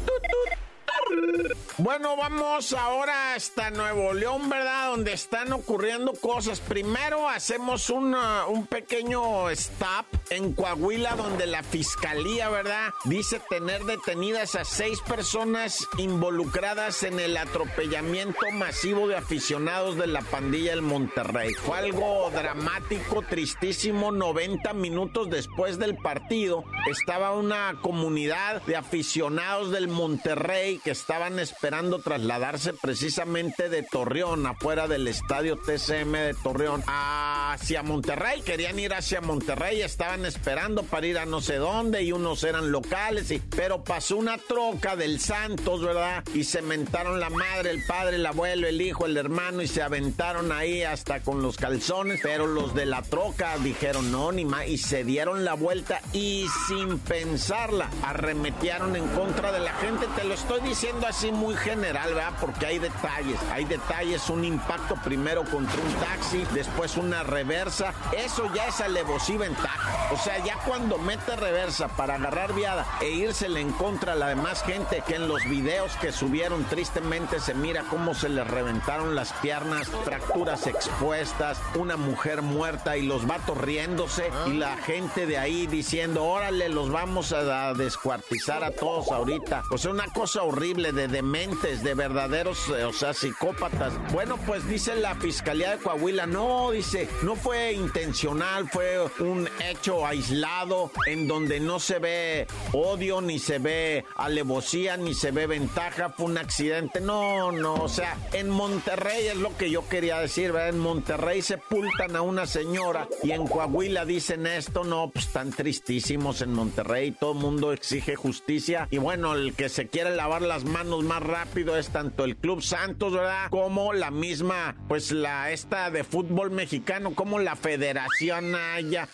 Bueno, 1.77 2.15
vamos 2.15 2.71
ahora 2.73 3.33
hasta 3.33 3.69
Nuevo 3.69 4.13
León, 4.13 4.49
¿verdad? 4.49 4.91
Donde 4.91 5.11
están 5.11 5.51
ocurriendo 5.51 6.13
cosas. 6.13 6.61
Primero 6.61 7.27
hacemos 7.27 7.89
un 7.89 8.67
pequeño 8.67 9.49
stop 9.49 10.05
en 10.29 10.53
Coahuila, 10.53 11.15
donde 11.15 11.45
la 11.47 11.63
fiscalía, 11.63 12.49
¿verdad? 12.49 12.91
Dice 13.05 13.41
tener 13.49 13.83
detenidas 13.83 14.55
a 14.55 14.63
seis 14.63 15.01
personas 15.01 15.85
involucradas 15.97 17.03
en 17.03 17.19
el 17.19 17.35
atropellamiento 17.35 18.51
masivo 18.53 19.07
de 19.07 19.17
aficionados 19.17 19.97
de 19.97 20.07
la 20.07 20.21
pandilla 20.21 20.71
del 20.71 20.81
Monterrey. 20.81 21.53
Fue 21.53 21.77
algo 21.77 22.31
dramático, 22.31 23.21
tristísimo. 23.21 24.11
90 24.11 24.73
minutos 24.73 25.29
después 25.29 25.77
del 25.77 25.97
partido, 25.97 26.63
estaba 26.89 27.33
una 27.33 27.77
comunidad 27.81 28.61
de 28.63 28.75
aficionados 28.75 29.71
del 29.71 29.87
Monterrey 29.87 30.79
que 30.83 30.91
estaban 31.15 31.39
esperando 31.39 31.99
trasladarse 31.99 32.73
precisamente 32.73 33.69
de 33.69 33.83
Torreón, 33.83 34.45
afuera 34.45 34.89
del 34.89 35.07
estadio 35.07 35.55
TCM 35.55 36.11
de 36.11 36.33
Torreón, 36.43 36.83
hacia 36.87 37.83
Monterrey. 37.83 38.41
Querían 38.41 38.77
ir 38.79 38.93
hacia 38.93 39.21
Monterrey, 39.21 39.81
estaban 39.81 40.25
esperando 40.25 40.83
para 40.83 41.07
ir 41.07 41.17
a 41.17 41.25
no 41.25 41.39
sé 41.39 41.55
dónde 41.55 42.03
y 42.03 42.11
unos 42.11 42.43
eran 42.43 42.69
locales, 42.69 43.31
y, 43.31 43.39
pero 43.39 43.81
pasó 43.81 44.17
una 44.17 44.37
troca 44.37 44.97
del 44.97 45.21
Santos, 45.21 45.81
¿verdad? 45.81 46.21
Y 46.33 46.43
se 46.43 46.61
mentaron 46.61 47.21
la 47.21 47.29
madre, 47.29 47.69
el 47.69 47.85
padre, 47.85 48.17
el 48.17 48.25
abuelo, 48.25 48.67
el 48.67 48.81
hijo, 48.81 49.05
el 49.05 49.15
hermano 49.15 49.61
y 49.61 49.69
se 49.69 49.81
aventaron 49.81 50.51
ahí 50.51 50.83
hasta 50.83 51.21
con 51.21 51.41
los 51.41 51.55
calzones, 51.55 52.19
pero 52.21 52.45
los 52.45 52.75
de 52.75 52.87
la 52.87 53.01
troca 53.03 53.57
dijeron 53.59 54.11
no, 54.11 54.33
ni 54.33 54.43
más, 54.43 54.67
y 54.67 54.77
se 54.77 55.05
dieron 55.05 55.45
la 55.45 55.53
vuelta 55.53 56.01
y 56.11 56.45
sin 56.67 56.99
pensarla 56.99 57.89
arremetieron 58.03 58.97
en 58.97 59.07
contra 59.07 59.53
de 59.53 59.61
la 59.61 59.73
gente, 59.75 60.07
te 60.17 60.25
lo 60.25 60.33
estoy 60.33 60.59
diciendo 60.59 61.04
así 61.05 61.31
muy 61.31 61.55
general, 61.55 62.13
¿verdad? 62.13 62.33
Porque 62.39 62.65
hay 62.65 62.79
detalles, 62.79 63.39
hay 63.51 63.65
detalles, 63.65 64.29
un 64.29 64.43
impacto 64.43 64.95
primero 64.95 65.43
contra 65.43 65.81
un 65.81 65.93
taxi, 65.95 66.45
después 66.53 66.97
una 66.97 67.23
reversa, 67.23 67.93
eso 68.15 68.51
ya 68.53 68.67
es 68.67 68.81
alevosiva 68.81 69.45
en 69.45 69.55
taxi. 69.55 69.89
O 70.11 70.17
sea, 70.17 70.43
ya 70.43 70.57
cuando 70.65 70.97
mete 70.97 71.35
reversa 71.35 71.87
para 71.89 72.15
agarrar 72.15 72.53
viada 72.53 72.85
e 73.01 73.11
írsele 73.11 73.59
en 73.59 73.71
contra 73.71 74.13
a 74.13 74.15
la 74.15 74.29
demás 74.29 74.63
gente, 74.63 75.03
que 75.05 75.15
en 75.15 75.27
los 75.27 75.43
videos 75.45 75.91
que 76.01 76.11
subieron 76.11 76.63
tristemente 76.65 77.39
se 77.39 77.53
mira 77.53 77.83
cómo 77.89 78.13
se 78.13 78.29
les 78.29 78.47
reventaron 78.47 79.15
las 79.15 79.33
piernas, 79.33 79.89
fracturas 80.03 80.67
expuestas, 80.67 81.59
una 81.75 81.97
mujer 81.97 82.41
muerta 82.41 82.97
y 82.97 83.03
los 83.03 83.25
vatos 83.27 83.57
riéndose 83.57 84.29
y 84.47 84.53
la 84.53 84.77
gente 84.77 85.25
de 85.25 85.37
ahí 85.37 85.67
diciendo, 85.67 86.23
órale, 86.23 86.69
los 86.69 86.89
vamos 86.91 87.31
a 87.33 87.73
descuartizar 87.73 88.63
a 88.63 88.71
todos 88.71 89.11
ahorita. 89.11 89.63
O 89.71 89.77
sea, 89.77 89.91
una 89.91 90.07
cosa 90.07 90.43
horrible 90.43 90.84
de 90.91 90.95
de 90.95 91.07
dementes, 91.07 91.81
de 91.83 91.95
verdaderos, 91.95 92.69
eh, 92.69 92.83
o 92.83 92.93
sea, 92.93 93.13
psicópatas. 93.13 93.93
Bueno, 94.13 94.37
pues 94.45 94.67
dice 94.67 94.95
la 94.95 95.15
Fiscalía 95.15 95.71
de 95.71 95.77
Coahuila, 95.79 96.27
no, 96.27 96.69
dice, 96.71 97.09
no 97.23 97.35
fue 97.35 97.73
intencional, 97.73 98.69
fue 98.69 98.99
un 99.19 99.49
hecho 99.67 100.05
aislado 100.05 100.91
en 101.07 101.27
donde 101.27 101.59
no 101.59 101.79
se 101.79 101.97
ve 101.97 102.47
odio, 102.71 103.19
ni 103.19 103.39
se 103.39 103.57
ve 103.57 104.05
alevosía, 104.15 104.95
ni 104.95 105.15
se 105.15 105.31
ve 105.31 105.47
ventaja, 105.47 106.09
fue 106.09 106.27
un 106.27 106.37
accidente. 106.37 107.01
No, 107.01 107.51
no, 107.51 107.73
o 107.73 107.89
sea, 107.89 108.15
en 108.33 108.49
Monterrey 108.49 109.27
es 109.27 109.37
lo 109.37 109.57
que 109.57 109.71
yo 109.71 109.87
quería 109.89 110.19
decir, 110.19 110.51
¿verdad? 110.51 110.69
En 110.69 110.79
Monterrey 110.79 111.41
sepultan 111.41 112.15
a 112.15 112.21
una 112.21 112.45
señora 112.45 113.07
y 113.23 113.31
en 113.31 113.47
Coahuila 113.47 114.05
dicen 114.05 114.45
esto, 114.45 114.83
no, 114.83 115.09
pues 115.09 115.25
están 115.25 115.51
tristísimos 115.51 116.41
en 116.41 116.53
Monterrey, 116.53 117.11
todo 117.11 117.31
el 117.31 117.39
mundo 117.39 117.73
exige 117.73 118.15
justicia 118.15 118.87
y 118.91 118.99
bueno, 118.99 119.33
el 119.33 119.55
que 119.55 119.69
se 119.69 119.87
quiere 119.87 120.15
lavar 120.15 120.43
las 120.43 120.63
manos 120.63 120.74
más 120.83 121.23
rápido 121.23 121.77
es 121.77 121.87
tanto 121.87 122.25
el 122.25 122.35
Club 122.35 122.61
Santos, 122.61 123.13
¿verdad? 123.13 123.49
Como 123.49 123.93
la 123.93 124.11
misma, 124.11 124.75
pues 124.89 125.13
la 125.13 125.51
esta 125.51 125.89
de 125.89 126.03
fútbol 126.03 126.51
mexicano, 126.51 127.15
como 127.15 127.39
la 127.39 127.55
Federación 127.55 128.53
haya. 128.55 129.07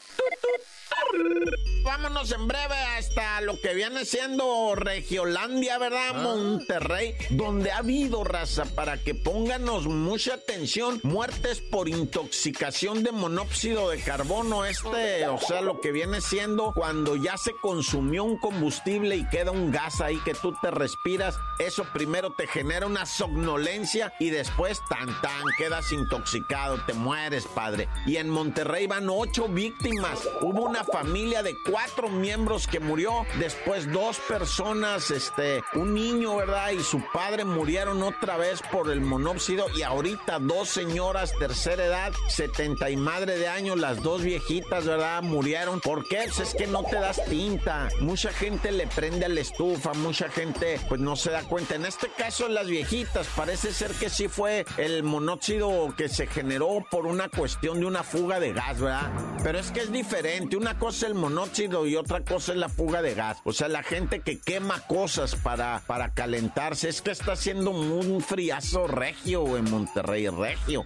Vámonos 1.83 2.31
en 2.31 2.47
breve 2.47 2.75
hasta 2.97 3.41
lo 3.41 3.59
que 3.59 3.73
viene 3.73 4.05
siendo 4.05 4.75
Regiolandia, 4.75 5.77
¿verdad? 5.77 6.11
Ah. 6.13 6.21
Monterrey, 6.21 7.15
donde 7.31 7.71
ha 7.71 7.77
habido 7.77 8.23
raza 8.23 8.65
para 8.65 8.97
que 8.97 9.15
pónganos 9.15 9.87
mucha 9.87 10.35
atención. 10.35 10.99
Muertes 11.03 11.59
por 11.59 11.89
intoxicación 11.89 13.03
de 13.03 13.11
monóxido 13.11 13.89
de 13.89 13.99
carbono. 13.99 14.63
Este, 14.65 15.27
o 15.27 15.39
sea, 15.39 15.61
lo 15.61 15.81
que 15.81 15.91
viene 15.91 16.21
siendo 16.21 16.71
cuando 16.73 17.15
ya 17.15 17.37
se 17.37 17.51
consumió 17.61 18.23
un 18.23 18.37
combustible 18.37 19.15
y 19.15 19.27
queda 19.29 19.51
un 19.51 19.71
gas 19.71 20.01
ahí 20.01 20.17
que 20.23 20.33
tú 20.35 20.53
te 20.61 20.69
respiras. 20.69 21.35
Eso 21.59 21.85
primero 21.93 22.33
te 22.33 22.47
genera 22.47 22.85
una 22.85 23.05
somnolencia 23.05 24.13
y 24.19 24.29
después 24.29 24.79
tan 24.87 25.19
tan 25.21 25.43
quedas 25.57 25.91
intoxicado, 25.91 26.79
te 26.85 26.93
mueres, 26.93 27.47
padre. 27.47 27.89
Y 28.05 28.17
en 28.17 28.29
Monterrey 28.29 28.87
van 28.87 29.09
ocho 29.09 29.47
víctimas. 29.47 30.19
Hubo 30.41 30.63
una 30.63 30.83
familia 30.83 31.10
de 31.11 31.57
cuatro 31.69 32.07
miembros 32.07 32.67
que 32.67 32.79
murió, 32.79 33.25
después 33.37 33.91
dos 33.91 34.17
personas, 34.29 35.11
este, 35.11 35.61
un 35.73 35.93
niño, 35.93 36.37
¿verdad? 36.37 36.71
Y 36.71 36.81
su 36.81 37.03
padre 37.11 37.43
murieron 37.43 38.01
otra 38.01 38.37
vez 38.37 38.61
por 38.71 38.89
el 38.89 39.01
monóxido 39.01 39.65
y 39.75 39.81
ahorita 39.81 40.39
dos 40.39 40.69
señoras 40.69 41.33
tercera 41.37 41.85
edad, 41.85 42.13
70 42.29 42.89
y 42.91 42.95
madre 42.95 43.37
de 43.37 43.49
años, 43.49 43.77
las 43.77 44.01
dos 44.01 44.23
viejitas, 44.23 44.85
¿verdad? 44.85 45.21
Murieron. 45.21 45.81
¿Por 45.81 46.07
qué? 46.07 46.21
Pues 46.23 46.39
es 46.39 46.55
que 46.55 46.65
no 46.65 46.83
te 46.83 46.95
das 46.95 47.23
tinta. 47.25 47.89
Mucha 47.99 48.31
gente 48.31 48.71
le 48.71 48.87
prende 48.87 49.25
a 49.25 49.29
la 49.29 49.41
estufa, 49.41 49.93
mucha 49.93 50.29
gente 50.29 50.79
pues 50.87 51.01
no 51.01 51.17
se 51.17 51.31
da 51.31 51.43
cuenta. 51.43 51.75
En 51.75 51.85
este 51.85 52.09
caso 52.09 52.47
las 52.47 52.67
viejitas, 52.67 53.27
parece 53.35 53.73
ser 53.73 53.91
que 53.91 54.09
sí 54.09 54.29
fue 54.29 54.65
el 54.77 55.03
monóxido 55.03 55.93
que 55.97 56.07
se 56.07 56.25
generó 56.27 56.85
por 56.89 57.05
una 57.05 57.27
cuestión 57.27 57.81
de 57.81 57.85
una 57.85 58.03
fuga 58.03 58.39
de 58.39 58.53
gas, 58.53 58.79
¿verdad? 58.79 59.11
Pero 59.43 59.59
es 59.59 59.71
que 59.71 59.81
es 59.81 59.91
diferente. 59.91 60.55
Una 60.55 60.79
cosa 60.79 61.00
el 61.03 61.13
monóxido 61.13 61.85
y 61.85 61.95
otra 61.95 62.21
cosa 62.21 62.53
es 62.53 62.57
la 62.57 62.69
fuga 62.69 63.01
de 63.01 63.13
gas. 63.13 63.37
O 63.43 63.53
sea, 63.53 63.67
la 63.67 63.83
gente 63.83 64.19
que 64.19 64.39
quema 64.39 64.79
cosas 64.87 65.35
para, 65.35 65.81
para 65.87 66.13
calentarse. 66.13 66.89
Es 66.89 67.01
que 67.01 67.11
está 67.11 67.33
haciendo 67.33 67.71
un 67.71 68.21
friazo 68.21 68.87
regio 68.87 69.57
en 69.57 69.69
Monterrey, 69.69 70.27
regio. 70.27 70.85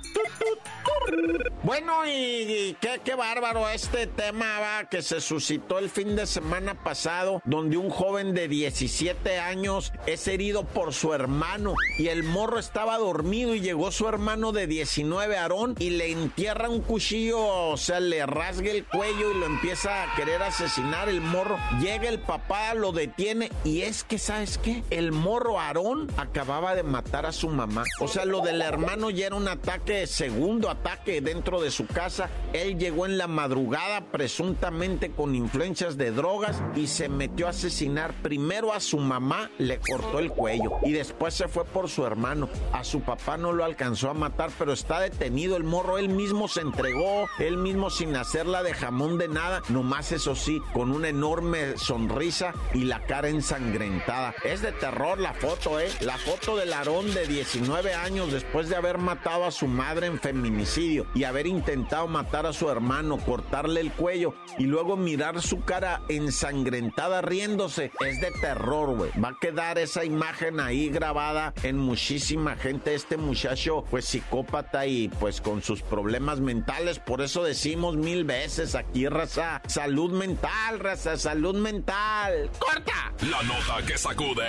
Bueno, 1.64 2.06
y, 2.06 2.78
qué, 2.80 3.16
bárbaro 3.16 3.68
este 3.70 4.06
tema 4.06 4.60
va, 4.60 4.88
que 4.88 5.02
se 5.02 5.20
suscitó 5.20 5.80
el 5.80 5.90
fin 5.90 6.16
de 6.16 6.28
semana 6.28 6.76
pasado, 6.84 7.42
donde 7.44 7.78
un 7.78 7.90
joven 7.90 8.36
de 8.36 8.48
17 8.48 9.40
años 9.40 9.92
es 10.06 10.28
herido 10.28 10.64
por 10.64 10.94
su 10.94 11.14
hermano 11.14 11.74
y 11.98 12.10
el 12.10 12.22
morro 12.22 12.60
estaba 12.60 13.00
dormido 13.00 13.56
y 13.56 13.62
llegó 13.62 13.92
su 13.92 14.08
hermano 14.08 14.52
de 14.52 14.68
19, 14.68 15.38
Aarón, 15.38 15.76
y 15.80 15.92
le 15.92 16.12
entierra 16.12 16.70
un 16.70 16.82
cuchillo, 16.82 17.40
o 17.40 17.78
sea, 17.78 18.00
le 18.00 18.26
rasga 18.28 18.70
el 18.70 18.86
cuello 18.86 19.32
y 19.32 19.40
lo 19.40 19.48
empieza 19.48 20.04
a 20.04 20.16
querer 20.16 20.44
asesinar. 20.44 21.10
El 21.10 21.22
morro 21.22 21.58
llega 21.82 22.10
el 22.10 22.20
papá, 22.20 22.76
lo 22.76 22.92
detiene 22.92 23.52
y 23.64 23.82
es 23.82 24.04
que, 24.04 24.20
¿sabes 24.20 24.60
qué? 24.60 24.84
El 24.92 25.12
morro 25.12 25.60
Aarón 25.60 26.12
acababa 26.18 26.76
de 26.76 26.84
matar 26.84 27.26
a 27.26 27.32
su 27.32 27.50
mamá. 27.50 27.86
O 28.00 28.08
sea, 28.08 28.26
lo 28.26 28.42
del 28.42 28.62
hermano 28.62 29.10
ya 29.10 29.28
era 29.28 29.36
un 29.36 29.48
ataque, 29.48 30.06
segundo 30.06 30.70
ataque 30.70 30.95
dentro 31.06 31.62
de 31.62 31.72
su 31.72 31.86
casa. 31.86 32.30
Él 32.54 32.78
llegó 32.78 33.06
en 33.06 33.18
la 33.18 33.28
madrugada 33.28 34.02
presuntamente 34.12 35.12
con 35.12 35.36
influencias 35.36 35.98
de 35.98 36.12
drogas 36.12 36.62
y 36.76 36.88
se 36.88 37.10
metió 37.10 37.48
a 37.48 37.52
asesinar 37.52 38.14
primero 38.22 38.74
a 38.74 38.80
su 38.80 38.98
mamá, 38.98 39.50
le 39.58 39.80
cortó 39.80 40.20
el 40.20 40.32
cuello 40.32 40.72
y 40.84 40.92
después 40.92 41.34
se 41.34 41.48
fue 41.48 41.66
por 41.66 41.90
su 41.90 42.06
hermano. 42.06 42.50
A 42.72 42.84
su 42.84 43.02
papá 43.02 43.38
no 43.38 43.52
lo 43.52 43.64
alcanzó 43.66 44.10
a 44.10 44.14
matar, 44.14 44.50
pero 44.58 44.74
está 44.74 45.00
detenido 45.00 45.58
el 45.58 45.64
morro. 45.64 45.98
Él 45.98 46.10
mismo 46.10 46.48
se 46.48 46.62
entregó, 46.62 47.28
él 47.40 47.58
mismo 47.58 47.90
sin 47.90 48.16
hacerla 48.16 48.64
de 48.64 48.74
jamón 48.74 49.18
de 49.18 49.28
nada, 49.28 49.62
nomás 49.70 50.12
eso 50.12 50.36
sí, 50.36 50.62
con 50.74 50.92
una 50.92 51.10
enorme 51.10 51.78
sonrisa 51.78 52.54
y 52.74 52.86
la 52.86 53.06
cara 53.06 53.30
ensangrentada. 53.30 54.34
Es 54.44 54.62
de 54.62 54.72
terror 54.72 55.20
la 55.20 55.34
foto, 55.34 55.80
¿eh? 55.80 55.90
La 56.02 56.18
foto 56.18 56.56
del 56.58 56.74
Aarón 56.74 57.14
de 57.14 57.28
19 57.28 57.94
años 57.94 58.32
después 58.32 58.70
de 58.70 58.76
haber 58.76 58.98
matado 58.98 59.46
a 59.46 59.52
su 59.52 59.68
madre 59.68 60.08
en 60.08 60.20
feminicidio 60.20 60.85
y 60.86 61.24
haber 61.24 61.48
intentado 61.48 62.08
matar 62.08 62.46
a 62.46 62.54
su 62.54 62.70
hermano, 62.70 63.18
cortarle 63.18 63.82
el 63.82 63.92
cuello 63.92 64.36
y 64.58 64.66
luego 64.66 64.98
mirar 64.98 65.42
su 65.42 65.62
cara 65.62 66.02
ensangrentada 66.10 67.22
riéndose. 67.22 67.92
Es 68.06 68.22
de 68.22 68.32
terror, 68.32 68.96
güey. 68.96 69.12
Va 69.20 69.30
a 69.30 69.38
quedar 69.40 69.80
esa 69.80 70.06
imagen 70.06 70.60
ahí 70.60 70.90
grabada 70.90 71.54
en 71.64 71.78
muchísima 71.78 72.56
gente. 72.56 72.94
Este 72.94 73.18
muchacho, 73.18 73.84
pues 73.90 74.06
psicópata 74.06 74.86
y 74.86 75.10
pues 75.20 75.42
con 75.42 75.64
sus 75.64 75.82
problemas 75.82 76.40
mentales. 76.40 77.00
Por 77.00 77.22
eso 77.22 77.44
decimos 77.44 77.96
mil 77.96 78.24
veces 78.24 78.76
aquí, 78.76 79.08
raza, 79.08 79.62
salud 79.68 80.12
mental, 80.12 80.80
raza, 80.80 81.18
salud 81.18 81.56
mental. 81.56 82.50
¡Corta! 82.60 83.14
La 83.30 83.42
nota 83.44 83.86
que 83.86 83.98
sacude. 83.98 84.48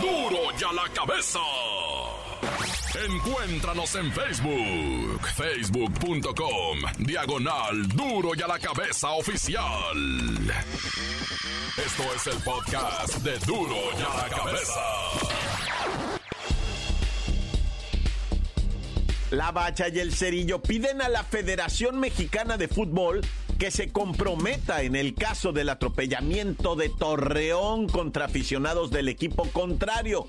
¡Duro! 0.00 0.30
¡Duro 0.30 0.58
ya 0.58 0.72
la 0.72 0.88
cabeza! 0.92 1.40
Encuéntranos 2.96 3.92
en 3.96 4.12
Facebook, 4.12 5.20
facebook.com, 5.34 6.78
diagonal 6.98 7.88
duro 7.88 8.30
y 8.36 8.42
a 8.42 8.46
la 8.46 8.60
cabeza 8.60 9.10
oficial. 9.10 9.96
Esto 11.76 12.02
es 12.14 12.26
el 12.28 12.40
podcast 12.44 13.16
de 13.24 13.36
duro 13.40 13.74
y 13.98 14.00
a 14.00 14.16
la 14.16 14.28
cabeza. 14.28 14.80
La 19.32 19.50
Bacha 19.50 19.88
y 19.88 19.98
el 19.98 20.14
Cerillo 20.14 20.62
piden 20.62 21.02
a 21.02 21.08
la 21.08 21.24
Federación 21.24 21.98
Mexicana 21.98 22.56
de 22.56 22.68
Fútbol 22.68 23.22
que 23.58 23.72
se 23.72 23.90
comprometa 23.90 24.82
en 24.82 24.94
el 24.94 25.16
caso 25.16 25.50
del 25.52 25.70
atropellamiento 25.70 26.76
de 26.76 26.90
Torreón 26.90 27.88
contra 27.88 28.26
aficionados 28.26 28.92
del 28.92 29.08
equipo 29.08 29.50
contrario. 29.50 30.28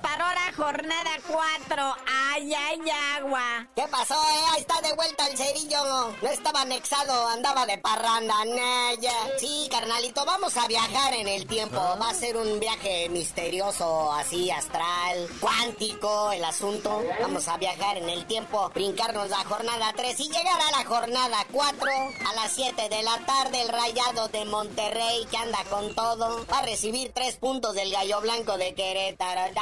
Para 0.00 0.24
ahora, 0.24 0.52
jornada 0.56 1.10
4. 1.28 2.13
Ay, 2.32 2.52
ay, 2.54 2.80
agua. 3.18 3.66
¿Qué 3.76 3.84
pasó, 3.90 4.14
eh? 4.14 4.44
Ahí 4.52 4.60
está 4.60 4.80
de 4.80 4.92
vuelta 4.94 5.26
el 5.26 5.36
cerillo. 5.36 6.12
No 6.22 6.28
estaba 6.28 6.62
anexado, 6.62 7.28
andaba 7.28 7.66
de 7.66 7.78
parranda, 7.78 8.44
Naya. 8.44 9.12
Sí, 9.38 9.68
carnalito, 9.70 10.24
vamos 10.24 10.56
a 10.56 10.66
viajar 10.66 11.14
en 11.14 11.28
el 11.28 11.46
tiempo. 11.46 11.78
Ah. 11.78 11.98
Va 12.00 12.10
a 12.10 12.14
ser 12.14 12.36
un 12.36 12.58
viaje 12.58 13.08
misterioso, 13.10 14.12
así, 14.12 14.50
astral, 14.50 15.28
cuántico, 15.40 16.32
el 16.32 16.44
asunto. 16.44 17.02
Vamos 17.20 17.46
a 17.48 17.56
viajar 17.56 17.98
en 17.98 18.08
el 18.08 18.26
tiempo, 18.26 18.70
brincarnos 18.74 19.28
la 19.28 19.44
jornada 19.44 19.92
3 19.96 20.18
y 20.20 20.28
llegar 20.28 20.60
a 20.60 20.70
la 20.70 20.84
jornada 20.84 21.46
4. 21.52 21.90
A 22.26 22.34
las 22.34 22.52
7 22.52 22.88
de 22.88 23.02
la 23.02 23.18
tarde, 23.26 23.62
el 23.62 23.68
rayado 23.68 24.28
de 24.28 24.44
Monterrey, 24.46 25.26
que 25.30 25.36
anda 25.36 25.62
con 25.70 25.94
todo, 25.94 26.44
va 26.50 26.58
a 26.58 26.62
recibir 26.62 27.12
3 27.12 27.36
puntos 27.36 27.74
del 27.74 27.92
gallo 27.92 28.20
blanco 28.20 28.56
de 28.56 28.74
Querétaro. 28.74 29.52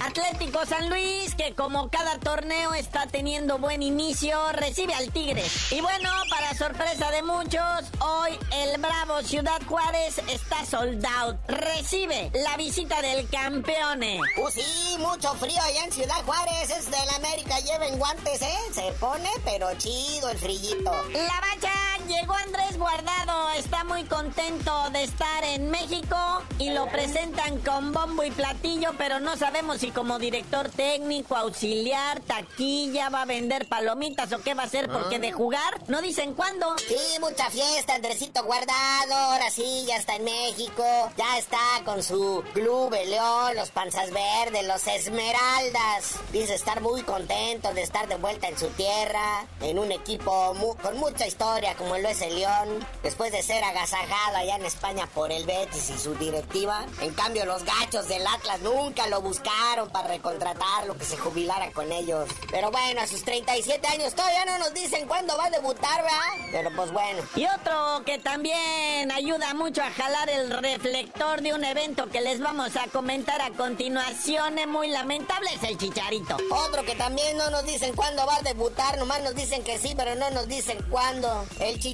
Atlético 0.00 0.64
San 0.66 0.88
Luis, 0.88 1.34
que 1.34 1.54
como 1.68 1.90
cada 1.90 2.18
torneo 2.18 2.72
está 2.72 3.06
teniendo 3.08 3.58
buen 3.58 3.82
inicio, 3.82 4.38
recibe 4.52 4.94
al 4.94 5.12
Tigre. 5.12 5.44
Y 5.70 5.82
bueno, 5.82 6.08
para 6.30 6.54
sorpresa 6.54 7.10
de 7.10 7.22
muchos, 7.22 7.92
hoy 8.00 8.38
el 8.54 8.80
Bravo 8.80 9.20
Ciudad 9.22 9.60
Juárez 9.68 10.16
está 10.30 10.64
sold 10.64 11.04
out. 11.04 11.36
Recibe 11.46 12.30
la 12.32 12.56
visita 12.56 13.02
del 13.02 13.28
campeón. 13.28 14.00
Pues 14.34 14.54
sí, 14.54 14.96
mucho 14.98 15.34
frío 15.34 15.60
allá 15.60 15.84
en 15.84 15.92
Ciudad 15.92 16.24
Juárez. 16.24 16.70
Es 16.70 16.90
de 16.90 17.04
la 17.04 17.16
América, 17.16 17.60
lleven 17.60 17.98
guantes, 17.98 18.40
¿eh? 18.40 18.58
Se 18.72 18.90
pone, 18.92 19.28
pero 19.44 19.68
chido 19.76 20.30
el 20.30 20.38
frillito. 20.38 20.90
La 21.12 21.38
bacha 21.38 21.87
llegó 22.08 22.32
Andrés 22.32 22.78
Guardado, 22.78 23.50
está 23.50 23.84
muy 23.84 24.04
contento 24.04 24.90
de 24.90 25.04
estar 25.04 25.44
en 25.44 25.70
México 25.70 26.16
y 26.58 26.70
lo 26.70 26.86
presentan 26.86 27.58
con 27.60 27.92
bombo 27.92 28.24
y 28.24 28.30
platillo, 28.30 28.92
pero 28.96 29.20
no 29.20 29.36
sabemos 29.36 29.78
si 29.78 29.90
como 29.90 30.18
director 30.18 30.70
técnico, 30.70 31.36
auxiliar, 31.36 32.20
taquilla, 32.20 33.10
va 33.10 33.22
a 33.22 33.26
vender 33.26 33.68
palomitas 33.68 34.32
o 34.32 34.40
qué 34.40 34.54
va 34.54 34.62
a 34.62 34.66
hacer, 34.66 34.88
porque 34.90 35.18
de 35.18 35.32
jugar 35.32 35.82
no 35.88 36.00
dicen 36.00 36.32
cuándo. 36.32 36.74
Sí, 36.78 36.96
mucha 37.20 37.50
fiesta, 37.50 37.94
Andresito 37.94 38.42
Guardado, 38.42 39.14
ahora 39.14 39.50
sí, 39.50 39.84
ya 39.86 39.96
está 39.96 40.16
en 40.16 40.24
México, 40.24 40.82
ya 41.16 41.36
está 41.36 41.58
con 41.84 42.02
su 42.02 42.42
club, 42.54 42.94
el 42.94 43.10
León, 43.10 43.54
los 43.54 43.70
Panzas 43.70 44.10
Verdes, 44.10 44.66
los 44.66 44.86
Esmeraldas. 44.86 46.14
Dice 46.32 46.54
estar 46.54 46.80
muy 46.80 47.02
contento 47.02 47.74
de 47.74 47.82
estar 47.82 48.08
de 48.08 48.16
vuelta 48.16 48.48
en 48.48 48.58
su 48.58 48.68
tierra, 48.68 49.46
en 49.60 49.78
un 49.78 49.92
equipo 49.92 50.54
con 50.80 50.96
mucha 50.96 51.26
historia 51.26 51.74
como 51.76 51.97
lo 52.02 52.08
es 52.08 52.20
el 52.22 52.34
León, 52.34 52.86
después 53.02 53.32
de 53.32 53.42
ser 53.42 53.62
agasajado 53.64 54.36
allá 54.36 54.56
en 54.56 54.64
España 54.64 55.08
por 55.14 55.32
el 55.32 55.44
Betis 55.44 55.90
y 55.90 55.98
su 55.98 56.14
directiva. 56.14 56.86
En 57.00 57.12
cambio, 57.14 57.44
los 57.44 57.64
gachos 57.64 58.08
del 58.08 58.26
Atlas 58.26 58.60
nunca 58.60 59.06
lo 59.08 59.20
buscaron 59.20 59.90
para 59.90 60.08
recontratarlo, 60.08 60.96
que 60.96 61.04
se 61.04 61.16
jubilara 61.16 61.70
con 61.72 61.90
ellos. 61.92 62.28
Pero 62.50 62.70
bueno, 62.70 63.00
a 63.00 63.06
sus 63.06 63.22
37 63.24 63.86
años 63.88 64.14
todavía 64.14 64.44
no 64.44 64.58
nos 64.58 64.74
dicen 64.74 65.06
cuándo 65.06 65.36
va 65.36 65.46
a 65.46 65.50
debutar, 65.50 66.02
¿verdad? 66.02 66.48
Pero 66.52 66.70
pues 66.74 66.92
bueno. 66.92 67.22
Y 67.34 67.46
otro 67.46 68.02
que 68.04 68.18
también 68.18 69.10
ayuda 69.12 69.54
mucho 69.54 69.82
a 69.82 69.90
jalar 69.90 70.30
el 70.30 70.50
reflector 70.50 71.42
de 71.42 71.54
un 71.54 71.64
evento 71.64 72.08
que 72.08 72.20
les 72.20 72.40
vamos 72.40 72.76
a 72.76 72.86
comentar 72.88 73.40
a 73.40 73.50
continuación, 73.50 74.58
es 74.58 74.66
muy 74.66 74.88
lamentable, 74.88 75.50
es 75.54 75.62
el 75.62 75.78
Chicharito. 75.78 76.36
Otro 76.50 76.84
que 76.84 76.94
también 76.94 77.36
no 77.36 77.50
nos 77.50 77.64
dicen 77.64 77.94
cuándo 77.94 78.26
va 78.26 78.36
a 78.36 78.42
debutar, 78.42 78.98
nomás 78.98 79.22
nos 79.22 79.34
dicen 79.34 79.62
que 79.64 79.78
sí, 79.78 79.94
pero 79.96 80.14
no 80.14 80.30
nos 80.30 80.48
dicen 80.48 80.78
cuándo. 80.90 81.46
El 81.60 81.78
Chicharito. 81.78 81.87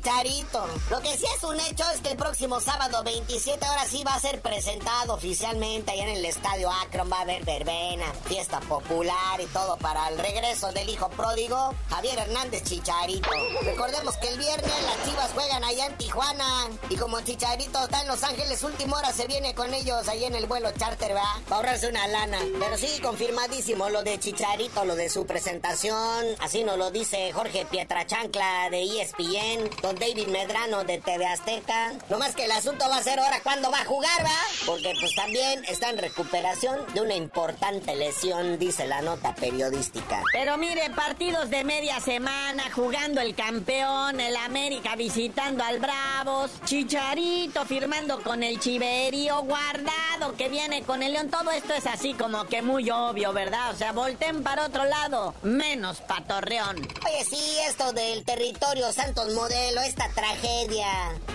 Lo 0.91 1.01
que 1.01 1.17
sí 1.17 1.25
es 1.37 1.45
un 1.45 1.59
hecho 1.61 1.85
es 1.95 2.01
que 2.01 2.11
el 2.11 2.17
próximo 2.17 2.61
sábado 2.61 3.03
27 3.05 3.65
ahora 3.65 3.85
sí 3.87 4.03
va 4.05 4.15
a 4.15 4.21
ser 4.21 4.41
presentado 4.43 5.15
oficialmente 5.15 5.93
allá 5.93 6.05
en 6.05 6.17
el 6.17 6.25
estadio 6.25 6.71
Akron. 6.71 7.11
Va 7.11 7.19
a 7.19 7.23
haber 7.23 7.45
verbena, 7.45 8.07
fiesta 8.25 8.59
popular 8.61 9.41
y 9.41 9.47
todo 9.47 9.77
para 9.77 10.09
el 10.09 10.19
regreso 10.19 10.73
del 10.73 10.89
hijo 10.89 11.09
pródigo, 11.11 11.75
Javier 11.91 12.19
Hernández 12.19 12.65
Chicharito. 12.65 13.31
Recordemos 13.63 14.17
que 14.17 14.29
el 14.29 14.39
viernes 14.39 14.73
las 14.85 15.09
chivas 15.09 15.31
juegan 15.33 15.63
allá 15.63 15.87
en 15.87 15.97
Tijuana 15.97 16.69
y 16.91 16.97
como 16.97 17.21
Chicharito 17.21 17.79
está 17.85 18.03
en 18.03 18.09
Los 18.09 18.23
Ángeles, 18.25 18.63
última 18.65 18.99
hora 18.99 19.13
se 19.13 19.27
viene 19.27 19.55
con 19.55 19.73
ellos 19.73 20.09
ahí 20.09 20.25
en 20.25 20.35
el 20.35 20.47
vuelo 20.47 20.73
charter, 20.73 21.15
¿va? 21.15 21.41
Para 21.45 21.57
ahorrarse 21.57 21.89
una 21.89 22.07
lana. 22.09 22.39
Pero 22.59 22.77
sí, 22.77 23.01
confirmadísimo 23.01 23.89
lo 23.91 24.03
de 24.03 24.19
Chicharito, 24.19 24.85
lo 24.85 24.97
de 24.97 25.09
su 25.09 25.25
presentación. 25.27 26.27
Así 26.41 26.65
nos 26.65 26.79
lo 26.79 26.91
dice 26.91 27.33
Jorge 27.33 27.67
Pietrachancla 27.67 28.71
de 28.71 28.83
ESPN, 29.01 29.69
don 29.85 29.97
David 29.97 30.29
Medrano 30.29 30.83
de 30.85 30.97
TV 30.97 31.27
Azteca. 31.27 31.93
No 32.09 32.19
más 32.19 32.35
que 32.35 32.47
el 32.47 32.53
asunto 32.53 32.89
va 32.89 32.97
a 32.97 33.03
ser 33.03 33.21
ahora 33.21 33.41
cuándo 33.43 33.71
va 33.71 33.83
a 33.83 33.85
jugar, 33.85 34.25
¿va? 34.25 34.41
Porque 34.65 34.95
pues 34.99 35.15
también 35.15 35.63
está 35.67 35.91
en 35.91 35.99
recuperación 35.99 36.79
de 36.95 37.03
una 37.03 37.15
importante 37.15 37.95
lesión, 37.95 38.59
dice 38.59 38.87
la 38.87 39.03
nota 39.03 39.35
periodística. 39.35 40.23
Pero 40.33 40.57
mire, 40.57 40.89
partidos 40.89 41.51
de 41.51 41.65
media 41.65 42.01
semana, 42.01 42.65
jugando 42.73 43.21
el 43.21 43.35
campeón, 43.35 44.21
el 44.21 44.37
América 44.37 44.97
visitando 44.97 45.63
al 45.63 45.81
Bravos, 45.81 46.51
Chicharito 46.65 47.67
firmando 47.67 48.23
con 48.23 48.43
el 48.43 48.59
Chiverío, 48.59 49.43
Guardado 49.43 50.35
que 50.39 50.49
viene 50.49 50.83
con 50.83 51.03
el 51.03 51.13
León. 51.13 51.29
Todo 51.29 51.51
esto 51.51 51.75
es 51.75 51.87
así 51.87 52.15
como 52.15 52.47
que 52.47 52.63
muy 52.63 52.89
obvio, 52.89 53.35
¿verdad? 53.35 53.73
O 53.73 53.77
sea, 53.77 53.93
volten 53.93 54.43
para 54.43 54.65
otro 54.65 54.87
lado, 54.87 55.35
menos 55.43 56.01
Patorreón. 56.01 56.79
Oye, 56.79 57.25
sí, 57.29 57.59
esto 57.69 57.93
del 57.93 58.25
territorio 58.25 58.91
Santos 58.91 59.35
Modelo, 59.35 59.64
esta 59.73 60.09
tragedia. 60.11 60.87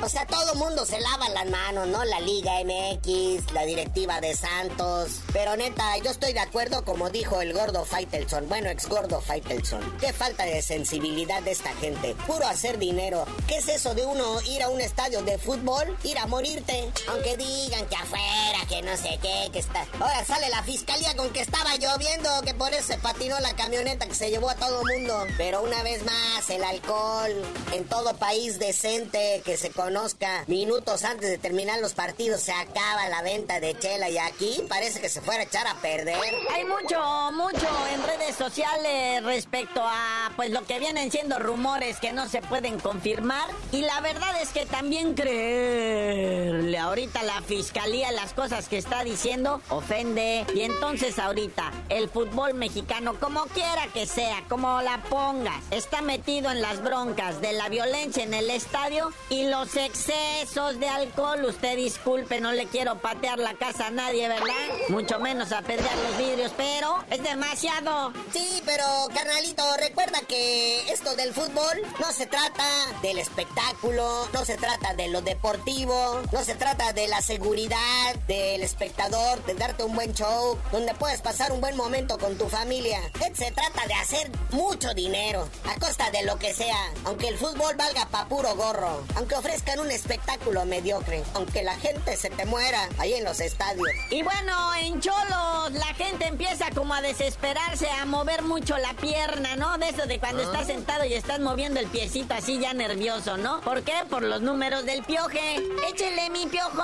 O 0.03 0.09
sea, 0.09 0.25
todo 0.25 0.55
mundo 0.55 0.85
se 0.85 0.99
lava 0.99 1.29
las 1.29 1.49
manos, 1.49 1.87
¿no? 1.87 2.03
La 2.05 2.19
Liga 2.19 2.53
MX, 2.63 3.51
la 3.53 3.65
directiva 3.65 4.21
de 4.21 4.35
Santos. 4.35 5.21
Pero 5.33 5.55
neta, 5.57 5.97
yo 5.97 6.11
estoy 6.11 6.33
de 6.33 6.39
acuerdo 6.39 6.85
como 6.85 7.09
dijo 7.09 7.41
el 7.41 7.53
gordo 7.53 7.85
Faitelson. 7.85 8.47
Bueno, 8.47 8.69
ex 8.69 8.87
gordo 8.87 9.19
Faitelson. 9.21 9.97
Qué 9.99 10.13
falta 10.13 10.45
de 10.45 10.61
sensibilidad 10.61 11.41
de 11.41 11.51
esta 11.51 11.73
gente. 11.75 12.15
Puro 12.27 12.47
hacer 12.47 12.77
dinero. 12.77 13.25
¿Qué 13.47 13.57
es 13.57 13.67
eso 13.67 13.95
de 13.95 14.05
uno 14.05 14.41
ir 14.43 14.61
a 14.63 14.69
un 14.69 14.79
estadio 14.79 15.21
de 15.23 15.37
fútbol? 15.37 15.97
Ir 16.03 16.17
a 16.19 16.27
morirte. 16.27 16.91
Aunque 17.09 17.35
digan 17.35 17.85
que 17.87 17.95
afuera, 17.95 18.59
que 18.67 18.81
no 18.81 18.95
sé 18.95 19.19
qué, 19.21 19.49
que 19.51 19.59
está. 19.59 19.85
Ahora 19.99 20.23
sale 20.23 20.49
la 20.49 20.63
fiscalía 20.63 21.15
con 21.15 21.31
que 21.31 21.41
estaba 21.41 21.75
lloviendo, 21.77 22.29
que 22.43 22.53
por 22.53 22.73
eso 22.73 22.87
se 22.87 22.97
patinó 22.97 23.39
la 23.39 23.55
camioneta 23.55 24.07
que 24.07 24.15
se 24.15 24.29
llevó 24.29 24.49
a 24.49 24.55
todo 24.55 24.83
mundo. 24.85 25.25
Pero 25.37 25.63
una 25.63 25.81
vez 25.83 26.03
más, 26.05 26.49
el 26.49 26.63
alcohol 26.63 27.31
en 27.73 27.85
todo 27.85 28.15
país 28.19 28.59
decente 28.59 29.41
que 29.45 29.57
se 29.57 29.71
conozca 29.71 30.43
minutos 30.47 31.03
antes 31.03 31.29
de 31.29 31.37
terminar 31.37 31.79
los 31.79 31.93
partidos 31.93 32.41
se 32.41 32.51
acaba 32.51 33.07
la 33.09 33.21
venta 33.21 33.59
de 33.59 33.77
chela 33.79 34.09
y 34.09 34.17
aquí 34.17 34.61
parece 34.67 34.99
que 34.99 35.09
se 35.09 35.21
fuera 35.21 35.41
a 35.41 35.45
echar 35.45 35.65
a 35.67 35.75
perder. 35.75 36.15
Hay 36.53 36.65
mucho, 36.65 37.31
mucho 37.33 37.67
en 37.93 38.03
redes 38.03 38.35
sociales 38.35 39.23
respecto 39.23 39.81
a 39.83 40.31
pues 40.35 40.51
lo 40.51 40.65
que 40.65 40.79
vienen 40.79 41.11
siendo 41.11 41.39
rumores 41.39 41.99
que 41.99 42.11
no 42.11 42.27
se 42.27 42.41
pueden 42.41 42.79
confirmar 42.79 43.47
y 43.71 43.81
la 43.81 44.01
verdad 44.01 44.41
es 44.41 44.49
que 44.49 44.65
también 44.65 45.13
creerle 45.13 46.77
ahorita 46.77 47.23
la 47.23 47.41
fiscalía 47.41 48.11
las 48.11 48.33
cosas 48.33 48.67
que 48.67 48.77
está 48.77 49.03
diciendo 49.03 49.61
ofende 49.69 50.45
y 50.53 50.61
entonces 50.61 51.19
ahorita 51.19 51.71
el 51.89 52.09
fútbol 52.09 52.53
mexicano 52.53 53.19
como 53.19 53.45
quiera 53.45 53.87
que 53.93 54.05
sea, 54.05 54.43
como 54.49 54.81
la 54.81 55.01
pongas, 55.09 55.63
está 55.71 56.01
metido 56.01 56.51
en 56.51 56.61
las 56.61 56.83
broncas 56.83 57.41
de 57.41 57.53
la 57.53 57.69
violencia 57.69 58.08
en 58.17 58.33
el 58.33 58.49
estadio 58.49 59.11
y 59.29 59.45
los 59.47 59.75
excesos 59.75 60.79
de 60.79 60.87
alcohol. 60.87 61.45
Usted 61.45 61.75
disculpe, 61.75 62.39
no 62.41 62.51
le 62.51 62.65
quiero 62.67 62.99
patear 62.99 63.39
la 63.39 63.53
casa 63.53 63.87
a 63.87 63.91
nadie, 63.91 64.27
¿verdad? 64.27 64.53
Mucho 64.89 65.19
menos 65.19 65.51
a 65.51 65.61
perder 65.61 65.91
los 66.07 66.17
vidrios, 66.17 66.51
pero 66.57 67.03
es 67.09 67.21
demasiado. 67.21 68.13
Sí, 68.33 68.61
pero 68.65 68.83
carnalito, 69.13 69.63
recuerda 69.77 70.19
que 70.27 70.91
esto 70.91 71.15
del 71.15 71.33
fútbol 71.33 71.81
no 71.99 72.11
se 72.11 72.25
trata 72.25 72.65
del 73.01 73.19
espectáculo, 73.19 74.27
no 74.33 74.45
se 74.45 74.57
trata 74.57 74.93
de 74.93 75.09
lo 75.09 75.21
deportivo, 75.21 76.21
no 76.31 76.43
se 76.43 76.55
trata 76.55 76.93
de 76.93 77.07
la 77.07 77.21
seguridad 77.21 78.15
del 78.27 78.63
espectador, 78.63 79.43
de 79.45 79.53
darte 79.53 79.83
un 79.83 79.95
buen 79.95 80.13
show, 80.13 80.57
donde 80.71 80.93
puedes 80.95 81.21
pasar 81.21 81.51
un 81.51 81.61
buen 81.61 81.75
momento 81.75 82.17
con 82.17 82.37
tu 82.37 82.47
familia. 82.47 82.99
Se 83.33 83.51
trata 83.51 83.85
de 83.87 83.93
hacer 83.93 84.31
mucho 84.51 84.93
dinero, 84.93 85.47
a 85.65 85.79
costa 85.79 86.09
de 86.11 86.23
lo 86.23 86.37
que 86.39 86.53
sea, 86.53 86.91
aunque 87.05 87.27
el 87.27 87.37
fútbol 87.37 87.75
valga 87.75 87.98
pa' 88.07 88.27
puro 88.27 88.55
gorro, 88.55 89.03
aunque 89.15 89.35
ofrezcan 89.35 89.79
un 89.79 89.91
espectáculo 89.91 90.65
mediocre, 90.65 91.23
aunque 91.33 91.63
la 91.63 91.75
gente 91.75 92.15
se 92.17 92.29
te 92.29 92.45
muera 92.45 92.87
ahí 92.97 93.13
en 93.13 93.23
los 93.23 93.39
estadios. 93.39 93.87
Y 94.09 94.23
bueno, 94.23 94.73
en 94.75 94.99
Cholos 94.99 95.71
la 95.73 95.93
gente 95.95 96.27
empieza 96.27 96.69
como 96.71 96.93
a 96.93 97.01
desesperarse, 97.01 97.89
a 97.89 98.05
mover 98.05 98.43
mucho 98.43 98.77
la 98.77 98.93
pierna, 98.93 99.55
¿no? 99.55 99.77
De 99.77 99.89
eso 99.89 100.05
de 100.05 100.19
cuando 100.19 100.43
estás 100.43 100.67
sentado 100.67 101.05
y 101.05 101.13
estás 101.13 101.39
moviendo 101.39 101.79
el 101.79 101.87
piecito 101.87 102.33
así 102.33 102.59
ya 102.59 102.73
nervioso, 102.73 103.37
¿no? 103.37 103.61
¿Por 103.61 103.83
qué? 103.83 103.93
Por 104.09 104.23
los 104.23 104.41
números 104.41 104.85
del 104.85 105.03
pioje. 105.03 105.55
Échele 105.89 106.29
mi 106.29 106.45
piojo. 106.47 106.83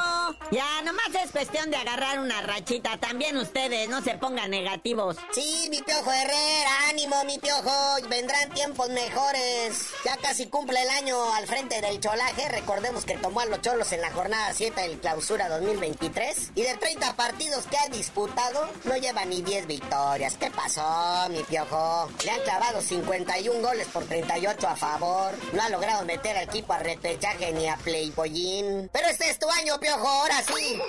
Ya, 0.52 0.82
nomás 0.84 1.10
es 1.24 1.32
cuestión 1.32 1.70
de 1.70 1.78
agarrar 1.78 2.20
una 2.20 2.42
rachita. 2.42 2.98
También 2.98 3.38
ustedes, 3.38 3.90
no 3.90 4.02
se 4.02 4.16
pongan 4.16 4.52
negativos. 4.52 5.18
Sí, 5.34 5.68
mi 5.70 5.82
piojo 5.82 6.12
Herrera, 6.12 6.90
ánimo, 6.90 7.24
mi 7.26 7.38
piojo. 7.40 7.72
Vendrán 8.10 8.50
tiempos 8.52 8.90
mejores. 8.90 9.90
Ya 10.04 10.18
casi 10.18 10.48
cumple 10.48 10.82
el 10.82 10.90
año 10.90 11.05
al 11.14 11.46
frente 11.46 11.82
del 11.82 12.00
cholaje. 12.00 12.50
Recordemos 12.50 13.06
que 13.06 13.16
tomó 13.18 13.42
a 13.42 13.46
los 13.46 13.62
cholos 13.62 13.92
en 13.92 14.02
la 14.02 14.12
jornada 14.12 14.52
7 14.54 14.82
del 14.82 15.00
clausura 15.00 15.48
2023. 15.50 16.52
Y 16.56 16.64
de 16.64 16.76
30 16.78 17.16
partidos 17.16 17.66
que 17.68 17.78
ha 17.78 17.88
disputado, 17.90 18.68
no 18.86 18.98
lleva 18.98 19.24
ni 19.26 19.44
10 19.44 19.68
victorias. 19.68 20.36
¿Qué 20.40 20.50
pasó, 20.50 21.30
mi 21.30 21.44
piojo? 21.44 22.10
Le 22.24 22.32
han 22.32 22.42
clavado 22.42 22.82
51 22.82 23.62
goles 23.62 23.88
por 23.88 24.04
38 24.06 24.68
a 24.68 24.76
favor. 24.76 25.34
No 25.54 25.62
ha 25.62 25.70
logrado 25.70 26.04
meter 26.06 26.38
al 26.38 26.46
equipo 26.46 26.74
a 26.74 26.80
repechaje 26.80 27.52
ni 27.54 27.68
a 27.68 27.78
Playboyín. 27.78 28.90
Pero 28.92 29.08
este 29.08 29.30
es 29.30 29.38
tu 29.38 29.48
año, 29.50 29.80
piojo, 29.80 30.08
ahora 30.08 30.42
sí. 30.42 30.82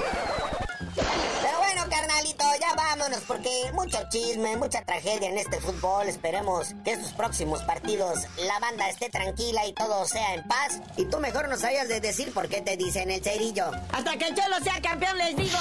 Vámonos 2.97 3.23
porque 3.27 3.51
mucho 3.75 3.99
chisme, 4.09 4.57
mucha 4.57 4.83
tragedia 4.83 5.29
en 5.29 5.39
este 5.39 5.61
fútbol. 5.61 6.09
Esperemos 6.09 6.75
que 6.85 6.93
estos 6.93 7.13
próximos 7.13 7.63
partidos 7.63 8.21
la 8.39 8.59
banda 8.59 8.89
esté 8.89 9.11
tranquila 9.11 9.67
y 9.67 9.73
todo 9.75 10.07
sea 10.07 10.35
en 10.35 10.47
paz. 10.47 10.81
Y 10.97 11.05
tú 11.07 11.19
mejor 11.19 11.49
no 11.49 11.57
sabías 11.57 11.89
de 11.89 12.01
decir 12.01 12.33
por 12.33 12.49
qué 12.49 12.63
te 12.63 12.77
dicen 12.77 13.11
el 13.11 13.23
cerillo. 13.23 13.71
Hasta 13.93 14.17
que 14.17 14.29
el 14.29 14.35
Cholo 14.35 14.57
sea 14.63 14.81
campeón, 14.81 15.19
les 15.19 15.37
digo. 15.37 15.59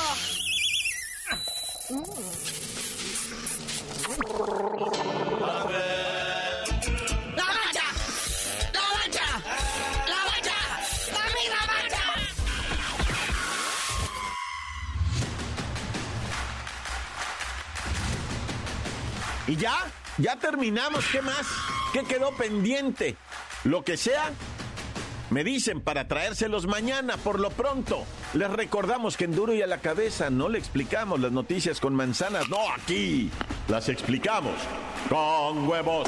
¡La 5.41 5.63
Y 19.47 19.55
ya, 19.57 19.75
ya 20.17 20.35
terminamos. 20.37 21.05
¿Qué 21.11 21.21
más? 21.21 21.45
¿Qué 21.93 22.03
quedó 22.03 22.31
pendiente? 22.35 23.15
Lo 23.63 23.83
que 23.83 23.97
sea, 23.97 24.31
Me 25.31 25.43
dicen 25.43 25.81
para 25.81 26.07
traérselos 26.07 26.67
mañana, 26.67 27.17
por 27.17 27.39
lo 27.39 27.49
pronto. 27.49 28.05
Les 28.35 28.49
recordamos 28.49 29.17
que 29.17 29.25
en 29.25 29.35
Duro 29.35 29.55
y 29.55 29.61
a 29.63 29.67
la 29.67 29.79
cabeza 29.79 30.29
no 30.29 30.49
le 30.49 30.59
explicamos 30.59 31.19
las 31.19 31.31
noticias 31.31 31.79
con 31.79 31.95
manzanas, 31.95 32.47
no 32.47 32.59
aquí. 32.71 33.31
Las 33.67 33.89
explicamos 33.89 34.53
con 35.09 35.67
huevos. 35.67 36.07